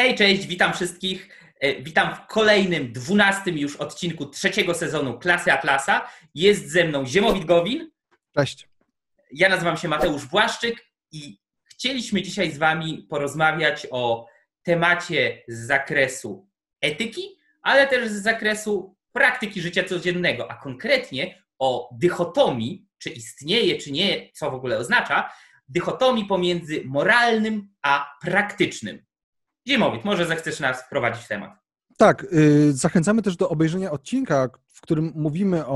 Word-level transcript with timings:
Hej, 0.00 0.14
cześć, 0.14 0.46
witam 0.46 0.72
wszystkich. 0.72 1.28
E, 1.60 1.82
witam 1.82 2.14
w 2.14 2.26
kolejnym, 2.26 2.92
dwunastym 2.92 3.58
już 3.58 3.76
odcinku 3.76 4.26
trzeciego 4.26 4.74
sezonu 4.74 5.18
Klasy 5.18 5.52
Atlasa. 5.52 6.08
Jest 6.34 6.70
ze 6.70 6.84
mną 6.84 7.06
Ziemowit 7.06 7.44
Gowin. 7.44 7.90
Cześć. 8.34 8.68
Ja 9.32 9.48
nazywam 9.48 9.76
się 9.76 9.88
Mateusz 9.88 10.26
Błaszczyk 10.26 10.86
i 11.12 11.38
chcieliśmy 11.64 12.22
dzisiaj 12.22 12.50
z 12.50 12.58
Wami 12.58 13.06
porozmawiać 13.10 13.86
o 13.90 14.26
temacie 14.62 15.42
z 15.48 15.66
zakresu 15.66 16.48
etyki, 16.80 17.36
ale 17.62 17.86
też 17.86 18.08
z 18.08 18.22
zakresu 18.22 18.96
praktyki 19.12 19.60
życia 19.60 19.84
codziennego, 19.84 20.50
a 20.50 20.54
konkretnie 20.54 21.42
o 21.58 21.90
dychotomii, 21.92 22.86
czy 22.98 23.10
istnieje, 23.10 23.78
czy 23.78 23.92
nie, 23.92 24.32
co 24.32 24.50
w 24.50 24.54
ogóle 24.54 24.78
oznacza, 24.78 25.32
dychotomii 25.68 26.24
pomiędzy 26.24 26.82
moralnym 26.84 27.68
a 27.82 28.12
praktycznym. 28.22 29.07
Ziemowit, 29.68 30.04
może 30.04 30.26
zechcesz 30.26 30.60
nas 30.60 30.82
wprowadzić 30.82 31.24
w 31.24 31.28
temat. 31.28 31.68
Tak, 31.98 32.26
y, 32.32 32.72
zachęcamy 32.72 33.22
też 33.22 33.36
do 33.36 33.48
obejrzenia 33.48 33.90
odcinka, 33.90 34.48
w 34.66 34.80
którym 34.80 35.12
mówimy 35.14 35.66
o, 35.66 35.74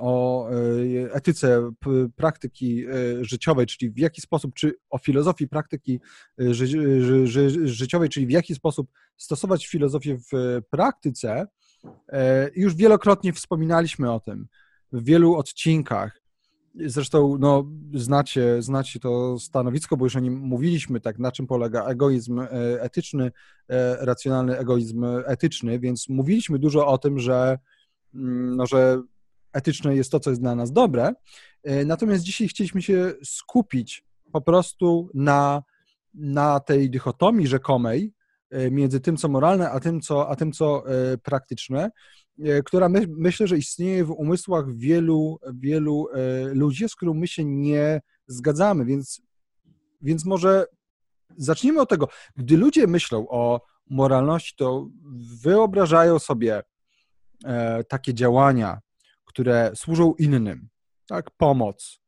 o 0.00 0.48
y, 0.52 1.10
etyce 1.12 1.70
praktyki 2.16 2.86
y, 2.88 3.24
życiowej, 3.24 3.66
czyli 3.66 3.90
w 3.90 3.98
jaki 3.98 4.20
sposób, 4.20 4.54
czy 4.54 4.74
o 4.90 4.98
filozofii 4.98 5.48
praktyki 5.48 6.00
ży, 6.38 6.66
ży, 6.66 7.26
ży, 7.26 7.68
życiowej, 7.68 8.08
czyli 8.08 8.26
w 8.26 8.30
jaki 8.30 8.54
sposób 8.54 8.90
stosować 9.16 9.66
filozofię 9.66 10.16
w 10.32 10.60
praktyce. 10.70 11.46
Już 12.54 12.74
wielokrotnie 12.74 13.32
wspominaliśmy 13.32 14.12
o 14.12 14.20
tym 14.20 14.46
w 14.92 15.04
wielu 15.04 15.36
odcinkach. 15.36 16.19
Zresztą 16.74 17.36
no, 17.38 17.66
znacie, 17.94 18.62
znacie 18.62 19.00
to 19.00 19.38
stanowisko, 19.38 19.96
bo 19.96 20.06
już 20.06 20.16
o 20.16 20.20
nim 20.20 20.38
mówiliśmy, 20.38 21.00
tak, 21.00 21.18
na 21.18 21.32
czym 21.32 21.46
polega 21.46 21.84
egoizm 21.84 22.40
e, 22.40 22.48
etyczny, 22.82 23.32
e, 23.68 24.06
racjonalny 24.06 24.58
egoizm 24.58 25.04
etyczny, 25.26 25.78
więc 25.78 26.08
mówiliśmy 26.08 26.58
dużo 26.58 26.86
o 26.86 26.98
tym, 26.98 27.18
że, 27.18 27.58
mm, 28.14 28.56
no, 28.56 28.66
że 28.66 29.02
etyczne 29.52 29.96
jest 29.96 30.12
to, 30.12 30.20
co 30.20 30.30
jest 30.30 30.42
dla 30.42 30.54
nas 30.54 30.72
dobre. 30.72 31.12
E, 31.62 31.84
natomiast 31.84 32.24
dzisiaj 32.24 32.48
chcieliśmy 32.48 32.82
się 32.82 33.12
skupić 33.24 34.04
po 34.32 34.40
prostu 34.40 35.10
na, 35.14 35.62
na 36.14 36.60
tej 36.60 36.90
dychotomii 36.90 37.46
rzekomej 37.46 38.12
między 38.70 39.00
tym, 39.00 39.16
co 39.16 39.28
moralne, 39.28 39.70
a 39.70 39.80
tym, 39.80 40.00
co, 40.00 40.28
a 40.28 40.36
tym, 40.36 40.52
co 40.52 40.84
praktyczne. 41.22 41.90
E, 42.44 42.62
która 42.62 42.88
my, 42.88 43.06
myślę, 43.08 43.46
że 43.46 43.58
istnieje 43.58 44.04
w 44.04 44.10
umysłach 44.10 44.76
wielu, 44.76 45.38
wielu 45.54 46.08
e, 46.08 46.44
ludzi, 46.54 46.88
z 46.88 46.96
którą 46.96 47.14
my 47.14 47.28
się 47.28 47.44
nie 47.44 48.00
zgadzamy, 48.26 48.84
więc, 48.84 49.22
więc 50.02 50.24
może 50.24 50.66
zacznijmy 51.36 51.80
od 51.80 51.88
tego. 51.88 52.08
Gdy 52.36 52.56
ludzie 52.56 52.86
myślą 52.86 53.28
o 53.28 53.60
moralności, 53.90 54.54
to 54.56 54.88
wyobrażają 55.42 56.18
sobie 56.18 56.62
e, 57.44 57.84
takie 57.84 58.14
działania, 58.14 58.80
które 59.24 59.72
służą 59.74 60.14
innym, 60.14 60.68
tak, 61.06 61.30
pomoc, 61.30 62.00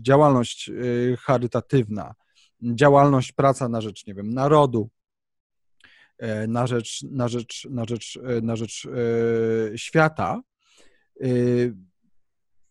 działalność 0.00 0.70
charytatywna, 1.18 2.14
działalność, 2.62 3.32
praca 3.32 3.68
na 3.68 3.80
rzecz, 3.80 4.06
nie 4.06 4.14
wiem, 4.14 4.34
narodu, 4.34 4.90
na 6.48 6.66
rzecz, 6.66 7.02
na 7.10 7.28
rzecz, 7.28 7.68
na 7.70 7.84
rzecz, 7.84 8.18
e, 8.24 8.40
na 8.40 8.56
rzecz 8.56 8.86
e, 8.86 9.78
świata. 9.78 10.40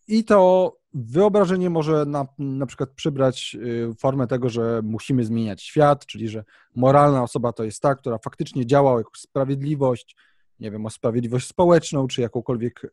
I 0.08 0.24
to 0.24 0.74
wyobrażenie 0.94 1.70
może 1.70 2.06
na, 2.06 2.28
na 2.40 2.66
przykład 2.66 2.90
przybrać 2.96 3.58
formę 4.00 4.28
tego, 4.28 4.50
że 4.50 4.82
musimy 4.84 5.24
zmieniać 5.24 5.64
świat, 5.64 6.06
czyli 6.06 6.30
że 6.30 6.44
moralna 6.76 7.24
osoba 7.24 7.54
to 7.54 7.64
jest 7.64 7.82
ta, 7.82 7.96
która 7.96 8.18
faktycznie 8.18 8.66
działa 8.66 8.94
o 8.94 8.98
jakąś 8.98 9.18
sprawiedliwość, 9.18 10.16
nie 10.60 10.72
wiem, 10.72 10.86
o 10.86 10.90
sprawiedliwość 10.90 11.48
społeczną 11.48 12.08
czy 12.08 12.22
jakąkolwiek 12.22 12.92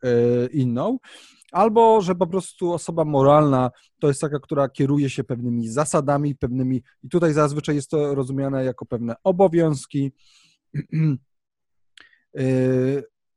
inną, 0.51 0.97
albo 1.51 2.01
że 2.01 2.15
po 2.15 2.27
prostu 2.27 2.73
osoba 2.73 3.05
moralna 3.05 3.71
to 3.99 4.07
jest 4.07 4.21
taka, 4.21 4.39
która 4.39 4.69
kieruje 4.69 5.09
się 5.09 5.23
pewnymi 5.23 5.69
zasadami, 5.69 6.35
pewnymi, 6.35 6.83
i 7.03 7.09
tutaj 7.09 7.33
zazwyczaj 7.33 7.75
jest 7.75 7.89
to 7.89 8.15
rozumiane 8.15 8.65
jako 8.65 8.85
pewne 8.85 9.15
obowiązki, 9.23 10.11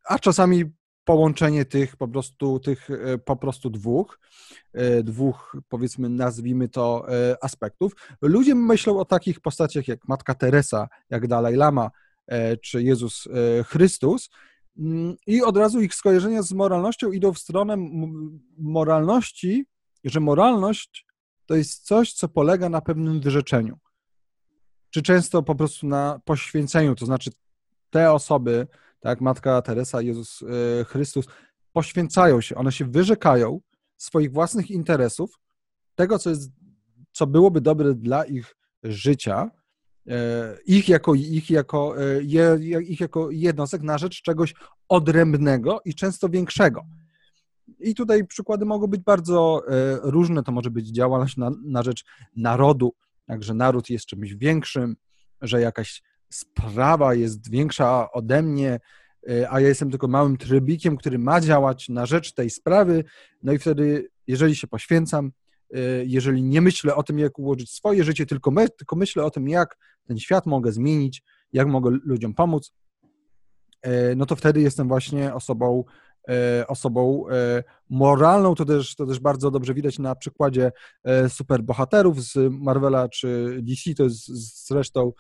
a 0.08 0.18
czasami 0.18 0.64
połączenie 1.04 1.64
tych 1.64 1.96
po 1.96 2.08
prostu, 2.08 2.58
tych 2.58 2.90
e, 2.90 3.18
po 3.18 3.36
prostu 3.36 3.70
dwóch, 3.70 4.18
e, 4.72 5.02
dwóch 5.02 5.56
powiedzmy 5.68 6.08
nazwijmy 6.08 6.68
to 6.68 7.06
e, 7.08 7.44
aspektów. 7.44 7.92
Ludzie 8.22 8.54
myślą 8.54 8.98
o 8.98 9.04
takich 9.04 9.40
postaciach 9.40 9.88
jak 9.88 10.08
Matka 10.08 10.34
Teresa, 10.34 10.88
jak 11.10 11.26
Dalaj 11.26 11.56
Lama 11.56 11.90
czy 12.62 12.82
Jezus 12.82 13.28
Chrystus 13.66 14.30
mm, 14.78 15.16
i 15.26 15.42
od 15.42 15.56
razu 15.56 15.80
ich 15.80 15.94
skojarzenia 15.94 16.42
z 16.42 16.52
moralnością 16.52 17.12
idą 17.12 17.32
w 17.32 17.38
stronę 17.38 17.76
moralności, 18.58 19.66
że 20.04 20.20
moralność 20.20 21.06
to 21.46 21.54
jest 21.54 21.86
coś, 21.86 22.12
co 22.12 22.28
polega 22.28 22.68
na 22.68 22.80
pewnym 22.80 23.20
wyrzeczeniu 23.20 23.78
czy 24.90 25.02
często 25.02 25.42
po 25.42 25.54
prostu 25.54 25.86
na 25.86 26.20
poświęceniu, 26.24 26.94
to 26.94 27.06
znaczy 27.06 27.30
te 27.90 28.12
osoby, 28.12 28.66
tak 29.00 29.20
Matka 29.20 29.62
Teresa, 29.62 30.02
Jezus 30.02 30.42
e, 30.42 30.84
Chrystus, 30.84 31.26
poświęcają 31.72 32.40
się, 32.40 32.54
one 32.54 32.72
się 32.72 32.84
wyrzekają 32.84 33.60
swoich 33.96 34.32
własnych 34.32 34.70
interesów, 34.70 35.38
tego, 35.94 36.18
co, 36.18 36.30
jest, 36.30 36.50
co 37.12 37.26
byłoby 37.26 37.60
dobre 37.60 37.94
dla 37.94 38.24
ich 38.24 38.56
życia, 38.82 39.50
e, 40.08 40.56
ich 40.66 40.88
jako, 40.88 41.14
ich, 41.14 41.50
jako, 41.50 41.94
e, 42.02 42.22
ich 42.82 43.00
jako 43.00 43.30
jednostek 43.30 43.82
na 43.82 43.98
rzecz 43.98 44.22
czegoś 44.22 44.54
odrębnego 44.88 45.80
i 45.84 45.94
często 45.94 46.28
większego. 46.28 46.82
I 47.80 47.94
tutaj 47.94 48.26
przykłady 48.26 48.64
mogą 48.64 48.86
być 48.86 49.00
bardzo 49.00 49.62
różne. 50.02 50.42
To 50.42 50.52
może 50.52 50.70
być 50.70 50.88
działalność 50.88 51.36
na, 51.36 51.50
na 51.64 51.82
rzecz 51.82 52.04
narodu, 52.36 52.94
Także 53.30 53.54
naród 53.54 53.90
jest 53.90 54.06
czymś 54.06 54.34
większym, 54.34 54.96
że 55.42 55.60
jakaś 55.60 56.02
sprawa 56.32 57.14
jest 57.14 57.50
większa 57.50 58.12
ode 58.12 58.42
mnie, 58.42 58.80
y, 59.30 59.50
a 59.50 59.60
ja 59.60 59.68
jestem 59.68 59.90
tylko 59.90 60.08
małym 60.08 60.36
trybikiem, 60.36 60.96
który 60.96 61.18
ma 61.18 61.40
działać 61.40 61.88
na 61.88 62.06
rzecz 62.06 62.32
tej 62.32 62.50
sprawy. 62.50 63.04
No 63.42 63.52
i 63.52 63.58
wtedy, 63.58 64.08
jeżeli 64.26 64.56
się 64.56 64.66
poświęcam, 64.66 65.32
y, 65.76 66.04
jeżeli 66.06 66.42
nie 66.42 66.60
myślę 66.60 66.94
o 66.94 67.02
tym, 67.02 67.18
jak 67.18 67.38
ułożyć 67.38 67.70
swoje 67.70 68.04
życie, 68.04 68.26
tylko, 68.26 68.50
my, 68.50 68.68
tylko 68.68 68.96
myślę 68.96 69.24
o 69.24 69.30
tym, 69.30 69.48
jak 69.48 69.76
ten 70.04 70.18
świat 70.18 70.46
mogę 70.46 70.72
zmienić, 70.72 71.22
jak 71.52 71.68
mogę 71.68 71.90
ludziom 72.04 72.34
pomóc, 72.34 72.72
y, 73.86 73.90
no 74.16 74.26
to 74.26 74.36
wtedy 74.36 74.60
jestem 74.60 74.88
właśnie 74.88 75.34
osobą 75.34 75.84
osobą 76.68 77.24
e, 77.28 77.62
moralną. 77.90 78.54
To 78.54 78.64
też, 78.64 78.94
to 78.94 79.06
też 79.06 79.20
bardzo 79.20 79.50
dobrze 79.50 79.74
widać 79.74 79.98
na 79.98 80.14
przykładzie 80.14 80.72
e, 81.04 81.28
superbohaterów 81.28 82.22
z 82.22 82.36
Marvela 82.50 83.08
czy 83.08 83.58
DC. 83.62 83.94
To 83.94 84.02
jest 84.02 84.26
zresztą 84.66 85.12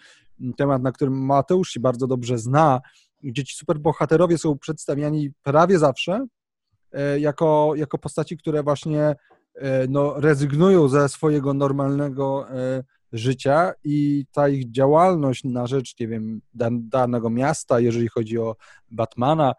temat, 0.56 0.82
na 0.82 0.92
którym 0.92 1.24
Mateusz 1.24 1.70
się 1.70 1.80
bardzo 1.80 2.06
dobrze 2.06 2.38
zna, 2.38 2.80
gdzie 3.22 3.44
ci 3.44 3.56
superbohaterowie 3.56 4.38
są 4.38 4.58
przedstawiani 4.58 5.30
prawie 5.42 5.78
zawsze 5.78 6.26
jako, 7.18 7.72
jako 7.76 7.98
postaci, 7.98 8.36
które 8.36 8.62
właśnie 8.62 9.16
no, 9.88 10.20
rezygnują 10.20 10.88
ze 10.88 11.08
swojego 11.08 11.54
normalnego 11.54 12.46
życia 13.12 13.72
i 13.84 14.26
ta 14.32 14.48
ich 14.48 14.70
działalność 14.70 15.44
na 15.44 15.66
rzecz, 15.66 15.94
nie 16.00 16.08
wiem, 16.08 16.40
danego 16.82 17.30
miasta, 17.30 17.80
jeżeli 17.80 18.08
chodzi 18.08 18.38
o 18.38 18.56
Batmana, 18.90 19.54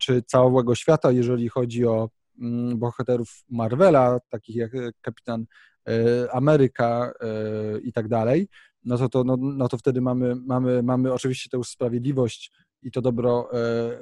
czy 0.00 0.22
całego 0.22 0.74
świata, 0.74 1.12
jeżeli 1.12 1.48
chodzi 1.48 1.86
o 1.86 2.10
mm, 2.40 2.78
bohaterów 2.78 3.44
Marvela, 3.48 4.20
takich 4.28 4.56
jak 4.56 4.74
e, 4.74 4.90
Kapitan 5.00 5.44
e, 5.88 6.32
Ameryka 6.32 7.12
e, 7.20 7.80
i 7.80 7.92
tak 7.92 8.08
dalej, 8.08 8.48
no 8.84 8.98
to, 8.98 9.08
to, 9.08 9.24
no, 9.24 9.36
no 9.40 9.68
to 9.68 9.78
wtedy 9.78 10.00
mamy, 10.00 10.34
mamy, 10.36 10.82
mamy 10.82 11.12
oczywiście 11.12 11.50
tę 11.50 11.64
sprawiedliwość 11.64 12.52
i 12.82 12.90
to 12.90 13.02
dobro 13.02 13.50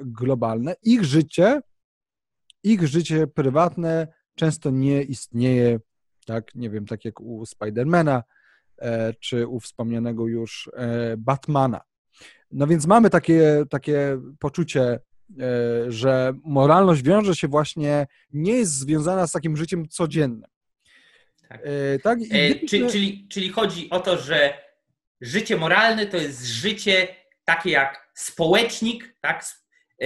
globalne. 0.01 0.75
Ich 0.83 1.03
życie, 1.03 1.61
ich 2.63 2.87
życie 2.87 3.27
prywatne 3.27 4.07
często 4.35 4.69
nie 4.69 5.03
istnieje, 5.03 5.79
tak, 6.25 6.55
nie 6.55 6.69
wiem, 6.69 6.85
tak 6.85 7.05
jak 7.05 7.21
u 7.21 7.45
Spidermana, 7.45 8.23
czy 9.19 9.47
u 9.47 9.59
wspomnianego 9.59 10.27
już 10.27 10.71
Batmana. 11.17 11.81
No 12.51 12.67
więc 12.67 12.87
mamy 12.87 13.09
takie, 13.09 13.63
takie 13.69 14.21
poczucie 14.39 14.99
że 15.87 16.33
moralność 16.43 17.03
wiąże 17.03 17.35
się 17.35 17.47
właśnie, 17.47 18.07
nie 18.33 18.53
jest 18.53 18.71
związana 18.71 19.27
z 19.27 19.31
takim 19.31 19.57
życiem 19.57 19.87
codziennym. 19.87 20.49
Tak. 21.49 21.61
E, 21.63 21.99
tak? 21.99 22.19
E, 22.31 22.65
czyli, 22.67 22.89
czyli, 22.89 23.27
czyli 23.29 23.49
chodzi 23.49 23.89
o 23.89 23.99
to, 23.99 24.17
że 24.17 24.53
życie 25.21 25.57
moralne 25.57 26.05
to 26.05 26.17
jest 26.17 26.45
życie 26.45 27.07
takie 27.45 27.69
jak 27.69 28.11
społecznik, 28.13 29.15
tak? 29.21 29.45
E, 30.01 30.05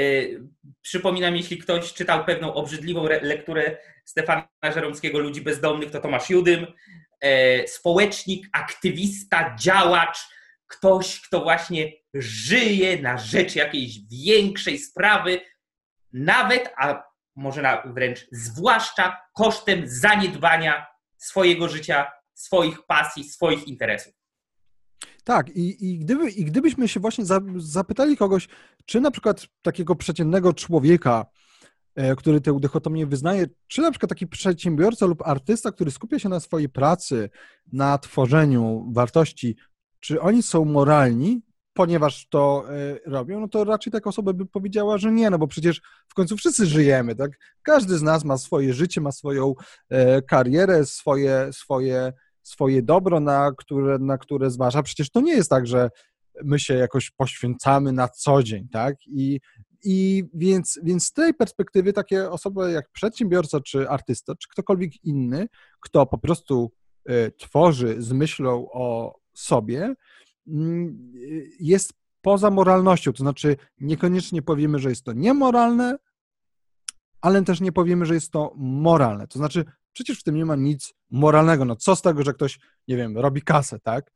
przypominam, 0.82 1.36
jeśli 1.36 1.58
ktoś 1.58 1.94
czytał 1.94 2.26
pewną 2.26 2.54
obrzydliwą 2.54 3.04
lekturę 3.22 3.78
Stefana 4.06 4.48
Żeromskiego 4.64 5.20
Ludzi 5.20 5.42
Bezdomnych, 5.42 5.92
to 5.92 6.00
Tomasz 6.00 6.30
Judym. 6.30 6.68
E, 7.22 7.68
społecznik, 7.68 8.48
aktywista, 8.52 9.56
działacz, 9.60 10.18
ktoś, 10.78 11.22
kto 11.22 11.42
właśnie 11.44 11.92
żyje 12.14 13.02
na 13.02 13.18
rzecz 13.18 13.56
jakiejś 13.56 14.00
większej 14.26 14.80
sprawy, 14.80 15.42
nawet, 16.14 16.74
a 16.78 17.04
może 17.36 17.82
wręcz 17.86 18.28
zwłaszcza 18.32 19.18
kosztem 19.36 19.82
zaniedbania 19.86 20.86
swojego 21.18 21.70
życia, 21.70 22.12
swoich 22.34 22.86
pasji, 22.86 23.24
swoich 23.24 23.68
interesów. 23.68 24.14
Tak, 25.24 25.50
i, 25.50 25.92
i, 25.92 26.00
gdyby, 26.00 26.30
i 26.30 26.46
gdybyśmy 26.46 26.88
się 26.88 27.00
właśnie 27.00 27.26
zapytali 27.58 28.18
kogoś, 28.18 28.48
czy 28.86 29.02
na 29.02 29.12
przykład 29.12 29.48
takiego 29.62 29.96
przeciętnego 29.96 30.54
człowieka, 30.54 31.26
e, 31.96 32.16
który 32.16 32.42
tę 32.42 32.60
dychotomię 32.60 33.06
wyznaje, 33.06 33.46
czy 33.68 33.82
na 33.82 33.92
przykład 33.92 34.10
taki 34.10 34.28
przedsiębiorca 34.28 35.06
lub 35.06 35.28
artysta, 35.28 35.72
który 35.72 35.92
skupia 35.92 36.20
się 36.20 36.30
na 36.30 36.40
swojej 36.40 36.70
pracy, 36.70 37.30
na 37.74 37.98
tworzeniu 37.98 38.92
wartości, 38.94 39.56
czy 40.04 40.22
oni 40.22 40.44
są 40.44 40.66
moralni, 40.66 41.42
ponieważ 41.74 42.28
to 42.30 42.66
e, 42.70 43.00
robią, 43.06 43.40
no 43.40 43.48
to 43.48 43.64
raczej 43.64 43.94
taka 43.94 44.10
osoba 44.10 44.34
by 44.34 44.46
powiedziała, 44.46 44.98
że 44.98 45.12
nie, 45.12 45.30
no 45.30 45.38
bo 45.40 45.48
przecież 45.48 45.82
w 46.08 46.14
końcu 46.14 46.38
wszyscy 46.38 46.66
żyjemy, 46.66 47.16
tak? 47.16 47.32
Każdy 47.62 47.98
z 47.98 48.02
nas 48.02 48.26
ma 48.26 48.38
swoje 48.38 48.74
życie, 48.74 49.02
ma 49.02 49.12
swoją 49.12 49.54
e, 49.90 50.22
karierę, 50.22 50.86
swoje, 50.86 51.50
swoje, 51.54 52.14
swoje 52.44 52.82
dobro, 52.82 53.20
na 53.20 53.52
które, 53.58 54.00
na 54.00 54.18
które 54.18 54.52
zważa. 54.52 54.84
Przecież 54.84 55.10
to 55.10 55.22
nie 55.22 55.34
jest 55.34 55.50
tak, 55.50 55.68
że 55.68 55.90
my 56.44 56.60
się 56.60 56.74
jakoś 56.74 57.12
poświęcamy 57.12 57.92
na 57.92 58.08
co 58.08 58.44
dzień, 58.44 58.68
tak? 58.72 58.96
I, 59.08 59.40
i 59.84 60.24
więc, 60.34 60.80
więc 60.84 61.06
z 61.06 61.14
tej 61.14 61.34
perspektywy 61.34 61.94
takie 61.94 62.30
osoby 62.30 62.72
jak 62.72 62.92
przedsiębiorca, 62.92 63.60
czy 63.62 63.90
artysta, 63.90 64.34
czy 64.36 64.50
ktokolwiek 64.50 65.04
inny, 65.04 65.48
kto 65.80 66.06
po 66.06 66.18
prostu 66.18 66.72
e, 67.06 67.32
tworzy 67.32 68.02
z 68.02 68.12
myślą 68.12 68.68
o 68.74 69.16
sobie, 69.34 69.96
Mm, 70.48 71.12
jest 71.60 71.94
poza 72.22 72.50
moralnością. 72.50 73.14
To 73.14 73.24
znaczy, 73.24 73.58
niekoniecznie 73.80 74.42
powiemy, 74.42 74.80
że 74.80 74.90
jest 74.90 75.04
to 75.04 75.14
niemoralne, 75.14 75.98
ale 77.22 77.44
też 77.44 77.62
nie 77.62 77.72
powiemy, 77.72 78.06
że 78.06 78.14
jest 78.14 78.32
to 78.32 78.54
moralne. 78.58 79.28
To 79.28 79.40
znaczy, 79.40 79.66
przecież 79.94 80.20
w 80.20 80.24
tym 80.24 80.36
nie 80.36 80.46
ma 80.46 80.56
nic 80.56 80.94
moralnego. 81.10 81.66
No 81.66 81.76
co 81.76 81.96
z 81.96 82.02
tego, 82.02 82.24
że 82.24 82.34
ktoś, 82.34 82.60
nie 82.88 82.98
wiem, 82.98 83.18
robi 83.18 83.42
kasę, 83.42 83.80
tak? 83.80 84.12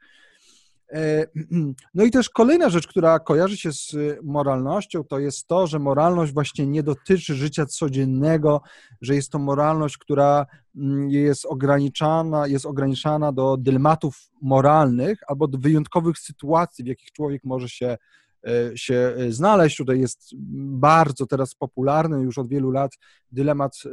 E, 0.93 1.25
no 1.93 2.03
i 2.03 2.11
też 2.11 2.29
kolejna 2.29 2.69
rzecz, 2.69 2.87
która 2.87 3.19
kojarzy 3.19 3.57
się 3.57 3.71
z 3.71 3.95
moralnością, 4.23 5.03
to 5.03 5.19
jest 5.19 5.47
to, 5.47 5.67
że 5.67 5.79
moralność 5.79 6.33
właśnie 6.33 6.67
nie 6.67 6.83
dotyczy 6.83 7.35
życia 7.35 7.65
codziennego, 7.65 8.61
że 9.01 9.15
jest 9.15 9.31
to 9.31 9.39
moralność, 9.39 9.97
która 9.97 10.45
mm, 10.75 11.09
jest 11.09 11.45
ograniczana, 11.45 12.47
jest 12.47 12.65
ograniczana 12.65 13.31
do 13.31 13.57
dylematów 13.57 14.31
moralnych 14.41 15.19
albo 15.27 15.47
do 15.47 15.57
wyjątkowych 15.57 16.17
sytuacji, 16.17 16.83
w 16.83 16.87
jakich 16.87 17.11
człowiek 17.11 17.43
może 17.43 17.69
się 17.69 17.97
e, 18.47 18.77
się 18.77 19.15
znaleźć. 19.29 19.77
Tutaj 19.77 19.99
jest 19.99 20.29
bardzo 20.79 21.25
teraz 21.25 21.55
popularny 21.55 22.23
już 22.23 22.37
od 22.37 22.49
wielu 22.49 22.71
lat 22.71 22.91
dylemat 23.31 23.77
e, 23.85 23.89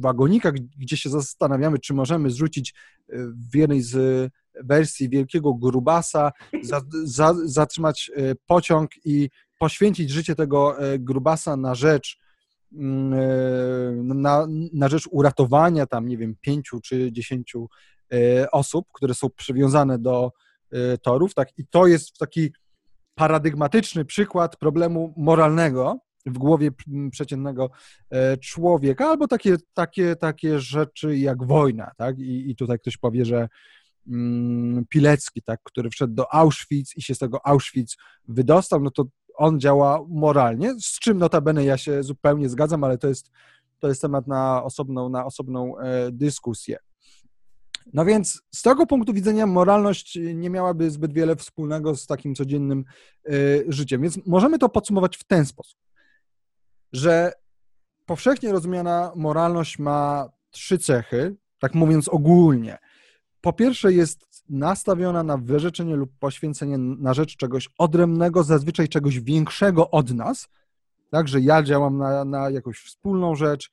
wagonika, 0.00 0.52
gdzie 0.78 0.96
się 0.96 1.10
zastanawiamy, 1.10 1.78
czy 1.78 1.94
możemy 1.94 2.30
zrzucić 2.30 2.74
w 3.52 3.56
jednej 3.56 3.82
z 3.82 4.32
wersji 4.64 5.08
wielkiego 5.08 5.54
grubasa, 5.54 6.32
za, 6.62 6.80
za, 7.04 7.34
zatrzymać 7.44 8.10
e, 8.16 8.34
pociąg 8.46 8.90
i 9.04 9.30
poświęcić 9.58 10.10
życie 10.10 10.34
tego 10.34 10.78
e, 10.78 10.98
grubasa 10.98 11.56
na 11.56 11.74
rzecz 11.74 12.18
mm, 12.72 13.12
e, 13.12 14.14
na, 14.14 14.46
na 14.72 14.88
rzecz 14.88 15.08
uratowania 15.10 15.86
tam, 15.86 16.08
nie 16.08 16.18
wiem, 16.18 16.34
pięciu 16.40 16.80
czy 16.80 17.12
dziesięciu 17.12 17.68
osób, 18.52 18.86
które 18.92 19.14
są 19.14 19.30
przywiązane 19.30 19.98
do 19.98 20.32
torów, 21.02 21.34
tak, 21.34 21.48
i 21.58 21.66
to 21.66 21.86
jest 21.86 22.18
taki 22.18 22.52
paradygmatyczny 23.14 24.04
przykład 24.04 24.56
problemu 24.56 25.14
moralnego 25.16 25.98
w 26.26 26.38
głowie 26.38 26.70
przeciętnego 27.10 27.70
człowieka, 28.40 29.08
albo 29.08 29.28
takie, 29.28 29.56
takie, 29.74 30.16
takie 30.16 30.60
rzeczy 30.60 31.18
jak 31.18 31.44
wojna, 31.44 31.90
tak, 31.96 32.18
i, 32.18 32.50
i 32.50 32.56
tutaj 32.56 32.78
ktoś 32.78 32.96
powie, 32.96 33.24
że 33.24 33.48
Mm, 34.06 34.84
Pilecki, 34.88 35.42
tak, 35.42 35.60
który 35.62 35.90
wszedł 35.90 36.14
do 36.14 36.34
Auschwitz 36.34 36.96
i 36.96 37.02
się 37.02 37.14
z 37.14 37.18
tego 37.18 37.46
Auschwitz 37.46 37.96
wydostał, 38.28 38.80
no 38.82 38.90
to 38.90 39.04
on 39.36 39.60
działa 39.60 40.04
moralnie, 40.08 40.74
z 40.80 40.98
czym 40.98 41.18
notabene 41.18 41.64
ja 41.64 41.76
się 41.76 42.02
zupełnie 42.02 42.48
zgadzam, 42.48 42.84
ale 42.84 42.98
to 42.98 43.08
jest, 43.08 43.30
to 43.78 43.88
jest 43.88 44.02
temat 44.02 44.26
na 44.26 44.64
osobną, 44.64 45.08
na 45.08 45.24
osobną 45.24 45.78
e, 45.78 46.12
dyskusję. 46.12 46.78
No 47.92 48.04
więc 48.04 48.42
z 48.54 48.62
tego 48.62 48.86
punktu 48.86 49.12
widzenia 49.12 49.46
moralność 49.46 50.18
nie 50.34 50.50
miałaby 50.50 50.90
zbyt 50.90 51.12
wiele 51.12 51.36
wspólnego 51.36 51.96
z 51.96 52.06
takim 52.06 52.34
codziennym 52.34 52.84
e, 53.26 53.32
życiem. 53.68 54.02
Więc 54.02 54.26
możemy 54.26 54.58
to 54.58 54.68
podsumować 54.68 55.16
w 55.16 55.24
ten 55.24 55.46
sposób, 55.46 55.78
że 56.94 57.32
powszechnie 58.06 58.52
rozumiana 58.52 59.12
moralność 59.16 59.78
ma 59.78 60.28
trzy 60.50 60.78
cechy, 60.78 61.36
tak 61.58 61.74
mówiąc 61.74 62.08
ogólnie. 62.08 62.78
Po 63.40 63.52
pierwsze 63.52 63.92
jest 63.92 64.44
nastawiona 64.48 65.22
na 65.22 65.36
wyrzeczenie 65.36 65.96
lub 65.96 66.10
poświęcenie 66.18 66.78
na 66.78 67.14
rzecz 67.14 67.36
czegoś 67.36 67.68
odrębnego, 67.78 68.42
zazwyczaj 68.42 68.88
czegoś 68.88 69.20
większego 69.20 69.90
od 69.90 70.10
nas, 70.10 70.48
tak, 71.10 71.28
że 71.28 71.40
ja 71.40 71.62
działam 71.62 71.98
na, 71.98 72.24
na 72.24 72.50
jakąś 72.50 72.78
wspólną 72.78 73.34
rzecz, 73.34 73.70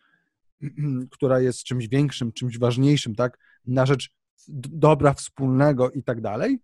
która 1.11 1.39
jest 1.39 1.63
czymś 1.63 1.87
większym, 1.87 2.31
czymś 2.31 2.57
ważniejszym, 2.57 3.15
tak, 3.15 3.37
na 3.65 3.85
rzecz 3.85 4.09
dobra 4.47 5.13
wspólnego 5.13 5.91
i 5.91 6.03
tak 6.03 6.21
dalej. 6.21 6.59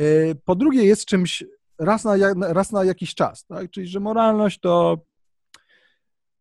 Y, 0.00 0.36
po 0.44 0.54
drugie 0.54 0.84
jest 0.84 1.04
czymś 1.04 1.44
raz 1.78 2.04
na, 2.04 2.14
raz 2.40 2.72
na 2.72 2.84
jakiś 2.84 3.14
czas, 3.14 3.46
tak, 3.46 3.70
czyli 3.70 3.86
że 3.86 4.00
moralność 4.00 4.60
to, 4.60 4.98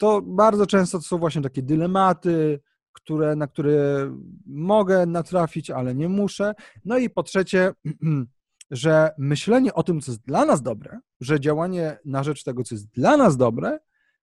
to 0.02 0.22
bardzo 0.22 0.66
często 0.66 0.98
to 0.98 1.04
są 1.04 1.18
właśnie 1.18 1.42
takie 1.42 1.62
dylematy, 1.62 2.60
które, 2.92 3.36
na 3.36 3.48
które 3.48 4.12
mogę 4.46 5.06
natrafić, 5.06 5.70
ale 5.70 5.96
nie 5.96 6.10
muszę. 6.10 6.54
No 6.86 6.98
i 6.98 7.10
po 7.10 7.24
trzecie, 7.24 7.74
że 8.72 9.12
myślenie 9.18 9.74
o 9.74 9.84
tym, 9.84 10.02
co 10.02 10.12
jest 10.12 10.26
dla 10.26 10.46
nas 10.46 10.62
dobre, 10.62 11.00
że 11.20 11.40
działanie 11.40 11.98
na 12.06 12.24
rzecz 12.24 12.44
tego, 12.44 12.64
co 12.64 12.76
jest 12.76 12.88
dla 12.88 13.18
nas 13.18 13.38
dobre, 13.38 13.80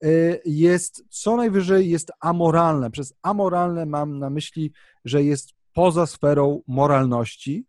y, 0.05 0.41
jest 0.45 1.03
co 1.09 1.35
najwyżej 1.35 1.89
jest 1.89 2.11
amoralne. 2.19 2.91
Przez 2.91 3.13
amoralne 3.21 3.85
mam 3.85 4.19
na 4.19 4.29
myśli, 4.29 4.73
że 5.05 5.23
jest 5.23 5.49
poza 5.73 6.05
sferą 6.05 6.61
moralności. 6.67 7.65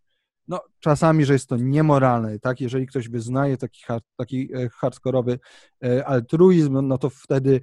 No, 0.48 0.60
czasami, 0.80 1.24
że 1.24 1.32
jest 1.32 1.48
to 1.48 1.56
niemoralne, 1.56 2.38
tak? 2.38 2.60
Jeżeli 2.60 2.86
ktoś 2.86 3.08
wyznaje 3.08 3.56
taki, 3.56 3.82
taki 4.16 4.54
e, 4.54 4.68
hardkorowy 4.68 5.38
e, 5.84 6.06
altruizm, 6.06 6.86
no 6.86 6.98
to 6.98 7.10
wtedy 7.10 7.60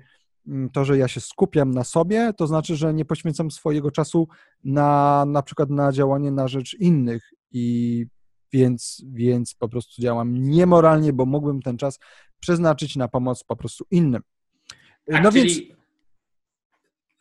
to, 0.73 0.85
że 0.85 0.97
ja 0.97 1.07
się 1.07 1.21
skupiam 1.21 1.71
na 1.71 1.83
sobie, 1.83 2.33
to 2.37 2.47
znaczy, 2.47 2.75
że 2.75 2.93
nie 2.93 3.05
poświęcam 3.05 3.51
swojego 3.51 3.91
czasu 3.91 4.27
na 4.63 5.25
na 5.27 5.41
przykład 5.41 5.69
na 5.69 5.91
działanie 5.91 6.31
na 6.31 6.47
rzecz 6.47 6.73
innych 6.73 7.29
i 7.51 8.05
więc, 8.53 9.03
więc 9.13 9.55
po 9.55 9.69
prostu 9.69 10.01
działam 10.01 10.33
niemoralnie, 10.33 11.13
bo 11.13 11.25
mógłbym 11.25 11.61
ten 11.61 11.77
czas 11.77 11.99
przeznaczyć 12.39 12.95
na 12.95 13.07
pomoc 13.07 13.43
po 13.43 13.55
prostu 13.55 13.85
innym. 13.91 14.21
Tak, 15.11 15.23
no 15.23 15.31
więc 15.31 15.53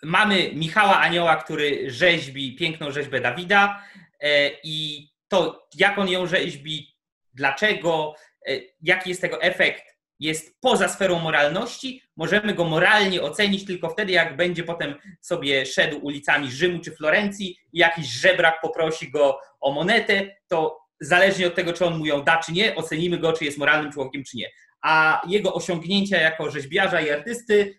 mamy 0.02 0.54
Michała 0.54 1.00
Anioła, 1.00 1.36
który 1.36 1.90
rzeźbi 1.90 2.56
piękną 2.56 2.90
rzeźbę 2.90 3.20
Dawida 3.20 3.82
e, 4.20 4.50
i 4.64 5.08
to, 5.28 5.68
jak 5.74 5.98
on 5.98 6.08
ją 6.08 6.26
rzeźbi, 6.26 6.96
dlaczego, 7.34 8.14
e, 8.48 8.60
jaki 8.82 9.08
jest 9.10 9.20
tego 9.20 9.42
efekt, 9.42 9.95
jest 10.20 10.60
poza 10.60 10.88
sferą 10.88 11.18
moralności, 11.18 12.02
możemy 12.16 12.54
go 12.54 12.64
moralnie 12.64 13.22
ocenić 13.22 13.64
tylko 13.64 13.90
wtedy, 13.90 14.12
jak 14.12 14.36
będzie 14.36 14.64
potem 14.64 14.94
sobie 15.20 15.66
szedł 15.66 15.98
ulicami 16.02 16.50
Rzymu 16.50 16.78
czy 16.78 16.90
Florencji 16.90 17.58
i 17.72 17.78
jakiś 17.78 18.06
żebrak 18.06 18.60
poprosi 18.62 19.10
go 19.10 19.38
o 19.60 19.72
monetę, 19.72 20.36
to 20.48 20.78
zależnie 21.00 21.46
od 21.46 21.54
tego, 21.54 21.72
czy 21.72 21.86
on 21.86 21.98
mu 21.98 22.06
ją 22.06 22.22
da, 22.22 22.36
czy 22.36 22.52
nie, 22.52 22.74
ocenimy 22.74 23.18
go, 23.18 23.32
czy 23.32 23.44
jest 23.44 23.58
moralnym 23.58 23.92
człowiekiem, 23.92 24.24
czy 24.24 24.36
nie. 24.36 24.50
A 24.82 25.22
jego 25.28 25.54
osiągnięcia 25.54 26.20
jako 26.20 26.50
rzeźbiarza 26.50 27.00
i 27.00 27.10
artysty, 27.10 27.78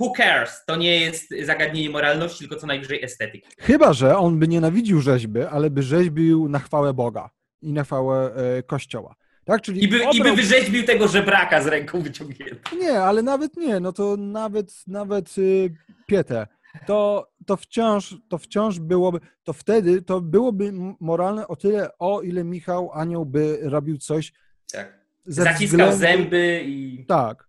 who 0.00 0.12
cares? 0.16 0.64
To 0.66 0.76
nie 0.76 1.00
jest 1.00 1.34
zagadnienie 1.44 1.90
moralności, 1.90 2.38
tylko 2.38 2.56
co 2.56 2.66
najwyżej 2.66 3.04
estetyki. 3.04 3.48
Chyba, 3.58 3.92
że 3.92 4.18
on 4.18 4.38
by 4.38 4.48
nienawidził 4.48 5.00
rzeźby, 5.00 5.40
ale 5.40 5.70
by 5.70 5.82
rzeźbił 5.82 6.48
na 6.48 6.58
chwałę 6.58 6.94
Boga 6.94 7.30
i 7.62 7.72
na 7.72 7.84
chwałę 7.84 8.34
e, 8.34 8.62
Kościoła. 8.62 9.14
Tak? 9.48 9.62
Czyli 9.62 9.84
I, 9.84 9.88
by, 9.88 9.96
obrał... 9.96 10.12
I 10.14 10.22
by 10.22 10.36
wyrzeźbił 10.36 10.84
tego 10.84 11.08
żebraka 11.08 11.62
z 11.62 11.66
ręką 11.66 12.02
wyciągniętą. 12.02 12.76
Nie, 12.76 13.00
ale 13.00 13.22
nawet 13.22 13.56
nie, 13.56 13.80
no 13.80 13.92
to 13.92 14.16
nawet, 14.16 14.72
nawet 14.86 15.38
y, 15.38 15.74
pietę. 16.06 16.46
To, 16.86 17.28
to, 17.46 17.56
wciąż, 17.56 18.16
to 18.28 18.38
wciąż 18.38 18.78
byłoby, 18.78 19.20
to 19.44 19.52
wtedy 19.52 20.02
to 20.02 20.20
byłoby 20.20 20.72
moralne 21.00 21.48
o 21.48 21.56
tyle, 21.56 21.98
o 21.98 22.22
ile 22.22 22.44
Michał 22.44 22.90
Anioł 22.92 23.26
by 23.26 23.58
robił 23.62 23.98
coś. 23.98 24.32
Tak. 24.72 24.98
Zaciskał 25.26 25.90
względu, 25.90 25.96
zęby 25.96 26.62
i. 26.66 27.06
Tak. 27.06 27.48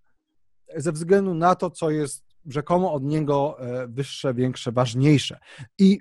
Ze 0.76 0.92
względu 0.92 1.34
na 1.34 1.56
to, 1.56 1.70
co 1.70 1.92
jest 1.92 2.26
rzekomo 2.46 2.94
od 2.94 3.04
niego 3.04 3.58
e, 3.60 3.88
wyższe, 3.88 4.34
większe, 4.34 4.72
ważniejsze. 4.72 5.40
I, 5.78 6.00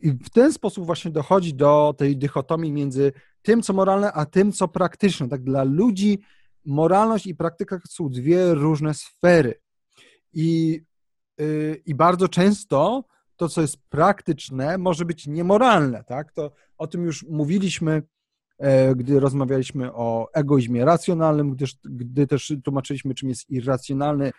I 0.00 0.10
w 0.10 0.30
ten 0.30 0.52
sposób 0.52 0.86
właśnie 0.86 1.10
dochodzi 1.10 1.54
do 1.54 1.94
tej 1.98 2.16
dychotomii 2.16 2.72
między 2.72 3.12
tym, 3.42 3.62
co 3.62 3.72
moralne, 3.72 4.12
a 4.12 4.26
tym, 4.26 4.52
co 4.52 4.68
praktyczne. 4.68 5.28
Tak 5.28 5.44
dla 5.44 5.64
ludzi 5.64 6.20
moralność 6.66 7.26
i 7.26 7.34
praktyka 7.34 7.78
są 7.88 8.08
dwie 8.08 8.54
różne 8.54 8.94
sfery. 8.94 9.60
I, 10.32 10.80
yy, 11.38 11.82
i 11.86 11.94
bardzo 11.94 12.28
często 12.28 13.04
to, 13.40 13.48
co 13.48 13.60
jest 13.60 13.76
praktyczne, 13.88 14.78
może 14.78 15.04
być 15.04 15.26
niemoralne. 15.26 16.04
Tak? 16.04 16.32
To, 16.32 16.52
o 16.78 16.86
tym 16.86 17.04
już 17.04 17.22
mówiliśmy, 17.22 18.02
e, 18.58 18.94
gdy 18.94 19.20
rozmawialiśmy 19.20 19.92
o 19.92 20.28
egoizmie 20.34 20.84
racjonalnym, 20.84 21.50
gdyż, 21.50 21.76
gdy 21.84 22.26
też 22.26 22.52
tłumaczyliśmy, 22.64 23.14
czym 23.14 23.28
jest 23.28 23.50
irracjonalny 23.50 24.26
e, 24.26 24.32